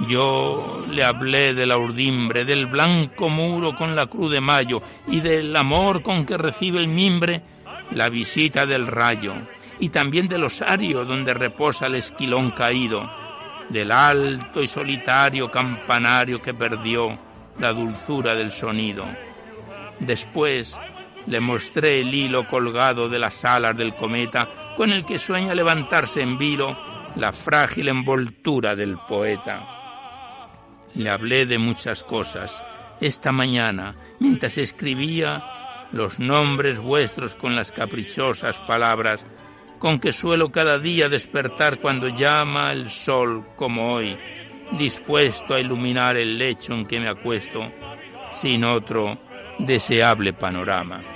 Yo 0.00 0.84
le 0.90 1.04
hablé 1.04 1.54
de 1.54 1.66
la 1.66 1.76
urdimbre, 1.76 2.44
del 2.44 2.66
blanco 2.66 3.28
muro 3.28 3.76
con 3.76 3.94
la 3.94 4.06
cruz 4.06 4.32
de 4.32 4.40
mayo 4.40 4.82
y 5.06 5.20
del 5.20 5.54
amor 5.56 6.02
con 6.02 6.26
que 6.26 6.36
recibe 6.36 6.80
el 6.80 6.88
mimbre 6.88 7.42
la 7.92 8.08
visita 8.08 8.66
del 8.66 8.86
rayo, 8.86 9.34
y 9.78 9.90
también 9.90 10.28
del 10.28 10.44
osario 10.44 11.04
donde 11.04 11.34
reposa 11.34 11.86
el 11.86 11.96
esquilón 11.96 12.52
caído, 12.52 13.08
del 13.68 13.92
alto 13.92 14.62
y 14.62 14.66
solitario 14.66 15.50
campanario 15.50 16.40
que 16.40 16.54
perdió 16.54 17.16
la 17.58 17.72
dulzura 17.72 18.34
del 18.34 18.50
sonido. 18.50 19.04
Después 20.00 20.76
le 21.26 21.40
mostré 21.40 22.00
el 22.00 22.12
hilo 22.12 22.46
colgado 22.46 23.08
de 23.08 23.18
las 23.18 23.44
alas 23.44 23.76
del 23.76 23.94
cometa 23.94 24.48
con 24.76 24.90
el 24.92 25.04
que 25.04 25.18
sueña 25.18 25.54
levantarse 25.54 26.22
en 26.22 26.38
vilo 26.38 26.76
la 27.16 27.30
frágil 27.30 27.88
envoltura 27.88 28.74
del 28.74 28.96
poeta. 28.96 29.81
Le 30.94 31.10
hablé 31.10 31.46
de 31.46 31.58
muchas 31.58 32.04
cosas 32.04 32.62
esta 33.00 33.32
mañana 33.32 33.96
mientras 34.20 34.58
escribía 34.58 35.42
los 35.92 36.18
nombres 36.18 36.78
vuestros 36.78 37.34
con 37.34 37.54
las 37.54 37.72
caprichosas 37.72 38.58
palabras 38.60 39.26
con 39.82 39.98
que 39.98 40.12
suelo 40.12 40.52
cada 40.52 40.78
día 40.78 41.08
despertar 41.08 41.80
cuando 41.80 42.06
llama 42.06 42.70
el 42.72 42.88
sol 42.88 43.44
como 43.56 43.94
hoy, 43.94 44.16
dispuesto 44.78 45.54
a 45.54 45.60
iluminar 45.60 46.16
el 46.16 46.38
lecho 46.38 46.72
en 46.72 46.86
que 46.86 47.00
me 47.00 47.08
acuesto, 47.08 47.68
sin 48.30 48.62
otro 48.62 49.18
deseable 49.58 50.34
panorama. 50.34 51.11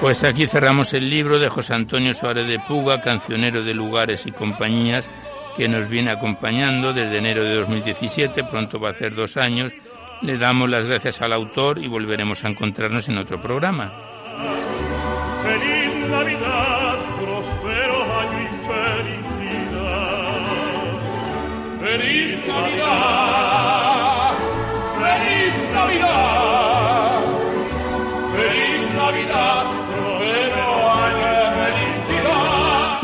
Pues 0.00 0.24
aquí 0.24 0.48
cerramos 0.48 0.94
el 0.94 1.10
libro 1.10 1.38
de 1.38 1.50
José 1.50 1.74
Antonio 1.74 2.14
Suárez 2.14 2.46
de 2.46 2.58
Puga, 2.58 3.02
cancionero 3.02 3.62
de 3.62 3.74
lugares 3.74 4.26
y 4.26 4.32
compañías, 4.32 5.10
que 5.54 5.68
nos 5.68 5.90
viene 5.90 6.10
acompañando 6.10 6.94
desde 6.94 7.18
enero 7.18 7.44
de 7.44 7.56
2017, 7.56 8.44
pronto 8.44 8.80
va 8.80 8.88
a 8.88 8.92
hacer 8.92 9.14
dos 9.14 9.36
años. 9.36 9.74
Le 10.22 10.38
damos 10.38 10.70
las 10.70 10.86
gracias 10.86 11.20
al 11.20 11.34
autor 11.34 11.84
y 11.84 11.88
volveremos 11.88 12.42
a 12.44 12.48
encontrarnos 12.48 13.10
en 13.10 13.18
otro 13.18 13.38
programa. 13.38 13.92
Feliz 15.42 16.08
Navidad, 16.08 16.98
prospero 17.20 18.02
año 18.20 18.42
y 18.42 18.48
felicidad. 18.66 20.00
Feliz 21.80 22.46
Navidad, 22.46 24.34
feliz 24.98 25.54
Navidad, 25.74 26.49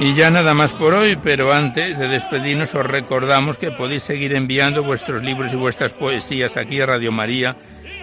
Y 0.07 0.15
ya 0.15 0.31
nada 0.31 0.55
más 0.55 0.73
por 0.73 0.95
hoy, 0.95 1.19
pero 1.21 1.53
antes 1.53 1.99
de 1.99 2.07
despedirnos 2.07 2.77
os 2.77 2.87
recordamos 2.87 3.59
que 3.59 3.73
podéis 3.73 4.05
seguir 4.05 4.37
enviando 4.37 4.85
vuestros 4.85 5.21
libros 5.25 5.53
y 5.53 5.57
vuestras 5.57 5.93
poesías 5.93 6.57
aquí 6.57 6.81
a 6.81 6.87
Radio 6.87 7.11
María, 7.11 7.57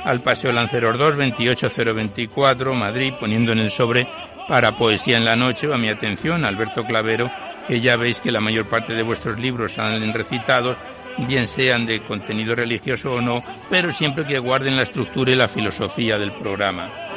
al 0.04 0.20
Paseo 0.20 0.51
Lanceros 0.51 0.97
2, 0.97 1.16
28024, 1.16 2.74
Madrid, 2.74 3.14
poniendo 3.18 3.54
en 3.54 3.60
el 3.60 3.72
sobre 3.72 4.06
para 4.49 4.76
Poesía 4.76 5.16
en 5.16 5.24
la 5.24 5.38
Noche 5.38 5.74
a 5.74 5.78
mi 5.78 5.88
atención, 5.88 6.43
Alberto 6.43 6.84
Clavero, 6.84 7.32
que 7.70 7.80
ya 7.80 7.95
veis 7.95 8.20
que 8.20 8.34
la 8.34 8.41
mayor 8.41 8.68
parte 8.68 8.93
de 8.95 9.04
vuestros 9.04 9.39
libros 9.39 9.72
salen 9.72 10.14
recitados, 10.14 10.76
bien 11.20 11.47
sean 11.47 11.86
de 11.86 12.01
contenido 12.01 12.54
religioso 12.54 13.14
o 13.14 13.22
no, 13.22 13.41
pero 13.70 13.93
siempre 13.93 14.26
que 14.26 14.39
guarden 14.39 14.76
la 14.76 14.84
estructura 14.84 15.32
y 15.32 15.36
la 15.36 15.47
filosofía 15.47 16.18
del 16.18 16.34
programa. 16.34 17.12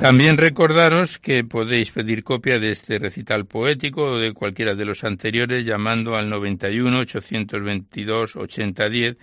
También 0.00 0.38
recordaros 0.38 1.18
que 1.18 1.44
podéis 1.44 1.90
pedir 1.90 2.24
copia 2.24 2.58
de 2.58 2.70
este 2.70 2.98
recital 2.98 3.44
poético 3.44 4.12
o 4.12 4.18
de 4.18 4.32
cualquiera 4.32 4.74
de 4.74 4.86
los 4.86 5.04
anteriores 5.04 5.66
llamando 5.66 6.16
al 6.16 6.30
91 6.30 7.00
822 7.00 8.34
8010 8.34 9.18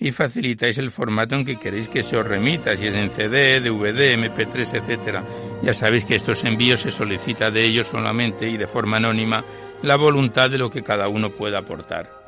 y 0.00 0.10
facilitáis 0.10 0.78
el 0.78 0.90
formato 0.90 1.34
en 1.34 1.44
que 1.44 1.58
queréis 1.58 1.88
que 1.88 2.02
se 2.02 2.16
os 2.16 2.26
remita, 2.26 2.74
si 2.78 2.86
es 2.86 2.94
en 2.94 3.10
CD, 3.10 3.60
DVD, 3.60 4.16
MP3, 4.16 4.78
etcétera. 4.80 5.22
Ya 5.62 5.74
sabéis 5.74 6.06
que 6.06 6.14
estos 6.14 6.42
envíos 6.44 6.80
se 6.80 6.90
solicita 6.90 7.50
de 7.50 7.66
ellos 7.66 7.88
solamente 7.88 8.48
y 8.48 8.56
de 8.56 8.66
forma 8.66 8.96
anónima 8.96 9.44
la 9.82 9.96
voluntad 9.96 10.48
de 10.48 10.56
lo 10.56 10.70
que 10.70 10.82
cada 10.82 11.08
uno 11.08 11.28
pueda 11.28 11.58
aportar. 11.58 12.21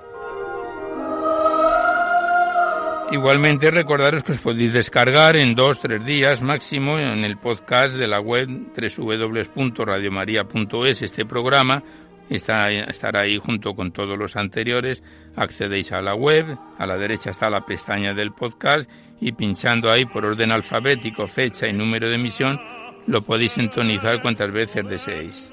Igualmente 3.13 3.71
recordaros 3.71 4.25
que 4.25 4.33
os 4.33 4.39
podéis 4.39 4.73
descargar 4.73 5.37
en 5.37 5.55
dos, 5.55 5.79
tres 5.79 6.05
días 6.05 6.43
máximo 6.43 6.99
en 6.99 7.25
el 7.25 7.37
podcast 7.37 7.95
de 7.95 8.09
la 8.09 8.19
web 8.19 8.49
www.radiomaria.es 8.75 11.03
este 11.03 11.27
programa. 11.27 11.85
Está, 12.31 12.73
estará 12.73 13.21
ahí 13.21 13.39
junto 13.39 13.75
con 13.75 13.93
todos 13.93 14.19
los 14.19 14.37
anteriores. 14.37 15.03
Accedéis 15.37 15.93
a 15.93 16.01
la 16.01 16.15
web, 16.15 16.57
a 16.79 16.87
la 16.87 16.97
derecha 16.97 17.31
está 17.31 17.51
la 17.51 17.67
pestaña 17.67 18.15
del 18.15 18.33
podcast 18.33 18.91
y 19.21 19.33
pinchando 19.33 19.91
ahí 19.91 20.07
por 20.07 20.25
orden 20.25 20.51
alfabético, 20.51 21.27
fecha 21.27 21.69
y 21.69 21.73
número 21.73 22.09
de 22.09 22.17
emisión, 22.17 22.61
lo 23.07 23.23
podéis 23.23 23.53
sintonizar 23.53 24.21
cuantas 24.23 24.51
veces 24.51 24.89
deseéis. 24.89 25.53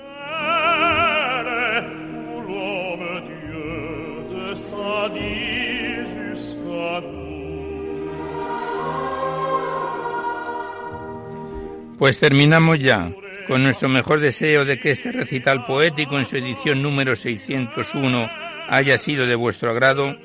Pues 12.02 12.20
terminamos 12.20 12.80
ya 12.80 13.14
con 13.48 13.62
nuestro 13.62 13.88
mejor 13.88 14.22
deseo 14.22 14.66
de 14.66 14.80
que 14.80 14.90
este 14.90 15.12
recital 15.12 15.66
poético 15.66 16.18
en 16.18 16.26
su 16.26 16.36
edición 16.36 16.82
número 16.82 17.16
601 17.16 18.28
haya 18.70 18.98
sido 18.98 19.28
de 19.28 19.36
vuestro 19.36 19.70
agrado. 19.70 20.18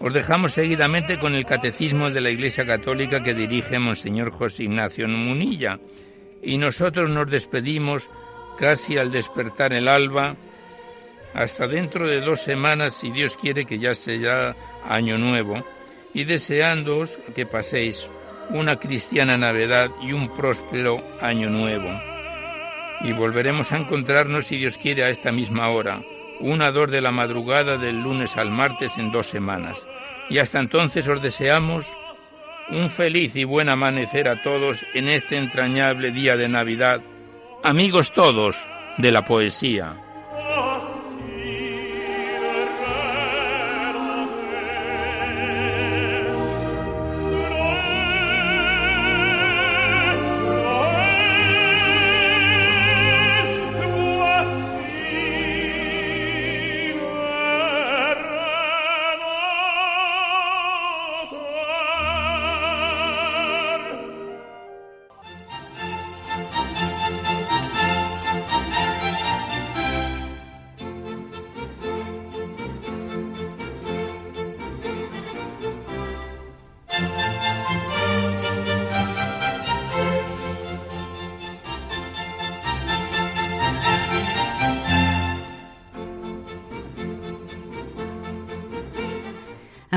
Os 0.00 0.12
dejamos 0.12 0.52
seguidamente 0.52 1.18
con 1.18 1.34
el 1.34 1.46
Catecismo 1.46 2.10
de 2.10 2.20
la 2.20 2.28
Iglesia 2.28 2.66
Católica 2.66 3.22
que 3.22 3.32
dirige 3.32 3.78
Monseñor 3.78 4.32
José 4.32 4.64
Ignacio 4.64 5.08
Munilla. 5.08 5.80
Y 6.42 6.58
nosotros 6.58 7.08
nos 7.08 7.30
despedimos 7.30 8.10
casi 8.58 8.98
al 8.98 9.10
despertar 9.10 9.72
el 9.72 9.88
alba, 9.88 10.36
hasta 11.32 11.66
dentro 11.66 12.06
de 12.06 12.20
dos 12.20 12.42
semanas, 12.42 12.92
si 13.00 13.10
Dios 13.10 13.34
quiere 13.34 13.64
que 13.64 13.78
ya 13.78 13.94
sea 13.94 14.54
año 14.86 15.16
nuevo, 15.16 15.64
y 16.12 16.24
deseándoos 16.24 17.18
que 17.34 17.46
paséis 17.46 18.10
una 18.50 18.76
cristiana 18.76 19.36
Navidad 19.36 19.90
y 20.02 20.12
un 20.12 20.34
próspero 20.36 21.02
año 21.20 21.50
nuevo. 21.50 21.90
Y 23.00 23.12
volveremos 23.12 23.72
a 23.72 23.78
encontrarnos, 23.78 24.46
si 24.46 24.56
Dios 24.56 24.78
quiere, 24.78 25.04
a 25.04 25.08
esta 25.08 25.32
misma 25.32 25.68
hora, 25.68 26.02
una 26.40 26.70
dor 26.70 26.90
de 26.90 27.00
la 27.00 27.10
madrugada 27.10 27.76
del 27.76 28.02
lunes 28.02 28.36
al 28.36 28.50
martes 28.50 28.98
en 28.98 29.10
dos 29.10 29.26
semanas. 29.26 29.86
Y 30.30 30.38
hasta 30.38 30.60
entonces 30.60 31.08
os 31.08 31.22
deseamos 31.22 31.86
un 32.70 32.88
feliz 32.88 33.36
y 33.36 33.44
buen 33.44 33.68
amanecer 33.68 34.28
a 34.28 34.42
todos 34.42 34.84
en 34.94 35.08
este 35.08 35.36
entrañable 35.36 36.12
día 36.12 36.36
de 36.36 36.48
Navidad. 36.48 37.00
Amigos 37.62 38.12
todos 38.12 38.66
de 38.98 39.12
la 39.12 39.24
poesía. 39.24 40.03